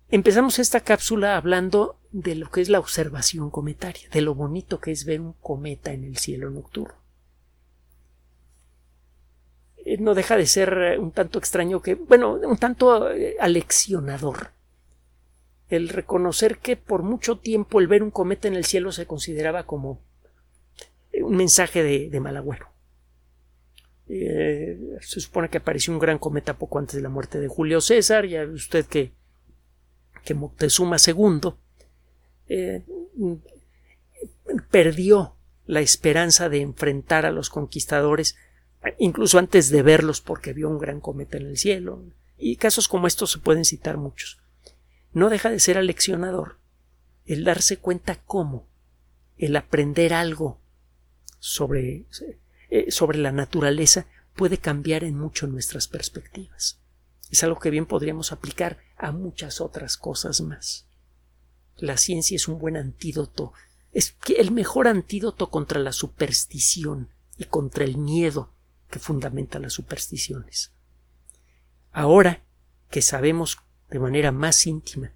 Empezamos 0.09 0.59
esta 0.59 0.81
cápsula 0.81 1.37
hablando 1.37 2.00
de 2.11 2.35
lo 2.35 2.49
que 2.49 2.61
es 2.61 2.69
la 2.69 2.79
observación 2.79 3.49
cometaria, 3.49 4.09
de 4.11 4.21
lo 4.21 4.35
bonito 4.35 4.79
que 4.79 4.91
es 4.91 5.05
ver 5.05 5.21
un 5.21 5.33
cometa 5.33 5.93
en 5.93 6.03
el 6.03 6.17
cielo 6.17 6.49
nocturno. 6.49 6.95
Eh, 9.85 9.97
no 9.97 10.13
deja 10.13 10.37
de 10.37 10.45
ser 10.45 10.73
eh, 10.73 10.99
un 10.99 11.11
tanto 11.11 11.39
extraño 11.39 11.81
que, 11.81 11.95
bueno, 11.95 12.33
un 12.33 12.57
tanto 12.57 13.11
eh, 13.11 13.35
aleccionador. 13.39 14.51
El 15.69 15.89
reconocer 15.89 16.57
que 16.57 16.75
por 16.75 17.01
mucho 17.03 17.37
tiempo 17.37 17.79
el 17.79 17.87
ver 17.87 18.03
un 18.03 18.11
cometa 18.11 18.47
en 18.47 18.55
el 18.55 18.65
cielo 18.65 18.91
se 18.91 19.05
consideraba 19.05 19.63
como 19.63 20.01
un 21.13 21.35
mensaje 21.35 21.81
de, 21.81 22.19
mal 22.19 22.35
agüero. 22.35 22.67
se 24.07 25.19
supone 25.21 25.49
que 25.49 25.59
apareció 25.59 25.93
un 25.93 25.99
gran 25.99 26.19
cometa 26.19 26.57
poco 26.57 26.77
antes 26.77 26.95
de 26.95 27.01
la 27.01 27.09
muerte 27.09 27.39
de 27.39 27.47
Julio 27.47 27.79
César, 27.79 28.25
ya 28.25 28.43
usted 28.43 28.85
que 28.85 29.13
que 30.23 30.33
Moctezuma 30.33 30.97
II 31.05 31.53
eh, 32.53 32.83
perdió 34.69 35.37
la 35.65 35.79
esperanza 35.79 36.49
de 36.49 36.59
enfrentar 36.59 37.25
a 37.25 37.31
los 37.31 37.49
conquistadores, 37.49 38.35
incluso 38.97 39.39
antes 39.39 39.69
de 39.69 39.81
verlos 39.83 40.19
porque 40.19 40.51
vio 40.51 40.67
un 40.67 40.77
gran 40.77 40.99
cometa 40.99 41.37
en 41.37 41.47
el 41.47 41.57
cielo. 41.57 42.03
Y 42.37 42.57
casos 42.57 42.89
como 42.89 43.07
estos 43.07 43.31
se 43.31 43.39
pueden 43.39 43.63
citar 43.63 43.95
muchos. 43.95 44.41
No 45.13 45.29
deja 45.29 45.49
de 45.49 45.59
ser 45.61 45.77
aleccionador 45.77 46.57
el 47.25 47.45
darse 47.45 47.77
cuenta 47.77 48.15
cómo 48.25 48.67
el 49.37 49.55
aprender 49.55 50.13
algo 50.13 50.59
sobre, 51.39 52.05
eh, 52.69 52.91
sobre 52.91 53.17
la 53.19 53.31
naturaleza 53.31 54.07
puede 54.35 54.57
cambiar 54.57 55.05
en 55.05 55.17
mucho 55.17 55.47
nuestras 55.47 55.87
perspectivas. 55.87 56.79
Es 57.29 57.43
algo 57.45 57.59
que 57.59 57.69
bien 57.69 57.85
podríamos 57.85 58.33
aplicar 58.33 58.79
a 58.97 59.13
muchas 59.13 59.61
otras 59.61 59.95
cosas 59.95 60.41
más. 60.41 60.85
La 61.77 61.97
ciencia 61.97 62.35
es 62.35 62.47
un 62.47 62.59
buen 62.59 62.77
antídoto, 62.77 63.53
es 63.91 64.15
el 64.37 64.51
mejor 64.51 64.87
antídoto 64.87 65.49
contra 65.49 65.79
la 65.79 65.91
superstición 65.91 67.09
y 67.37 67.45
contra 67.45 67.83
el 67.83 67.97
miedo 67.97 68.53
que 68.89 68.99
fundamenta 68.99 69.59
las 69.59 69.73
supersticiones. 69.73 70.71
Ahora 71.91 72.43
que 72.89 73.01
sabemos 73.01 73.57
de 73.89 73.99
manera 73.99 74.31
más 74.31 74.67
íntima 74.67 75.13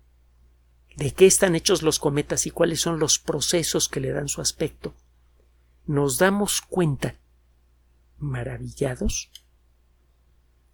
de 0.96 1.13
qué 1.13 1.26
están 1.26 1.56
hechos 1.56 1.82
los 1.82 2.00
cometas 2.00 2.46
y 2.46 2.52
cuáles 2.52 2.82
son 2.82 3.00
los 3.00 3.20
procesos 3.20 3.89
que 3.89 4.00
le 4.00 4.12
dan 4.12 4.30
su 4.30 4.41
aspecto, 4.41 4.96
nos 5.86 6.18
damos 6.18 6.62
cuenta, 6.62 7.20
maravillados, 8.18 9.30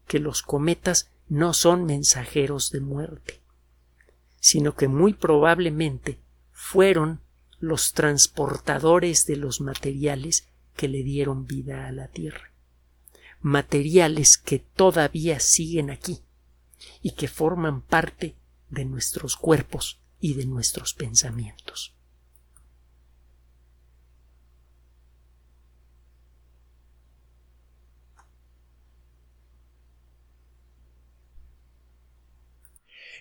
que 0.08 0.20
los 0.20 0.44
cometas 0.44 1.10
no 1.28 1.54
son 1.54 1.86
mensajeros 1.86 2.72
de 2.72 2.82
muerte, 2.82 3.41
sino 4.42 4.76
que 4.76 4.90
muy 4.90 5.14
probablemente 5.14 6.20
fueron 6.52 7.22
los 7.60 7.94
transportadores 7.94 9.26
de 9.28 9.38
los 9.38 9.62
materiales 9.62 10.50
que 10.76 10.88
le 10.88 11.04
dieron 11.04 11.46
vida 11.46 11.88
a 11.88 11.92
la 11.92 12.08
Tierra. 12.08 12.52
Materiales 13.40 14.38
que 14.38 14.60
todavía 14.60 15.40
siguen 15.40 15.92
aquí 15.92 16.24
y 17.02 17.12
que 17.12 17.28
forman 17.28 17.82
parte 17.82 18.36
de 18.70 18.84
nuestros 18.86 19.38
cuerpos 19.38 20.02
y 20.20 20.34
de 20.34 20.48
nuestros 20.48 20.96
pensamientos. 20.96 21.96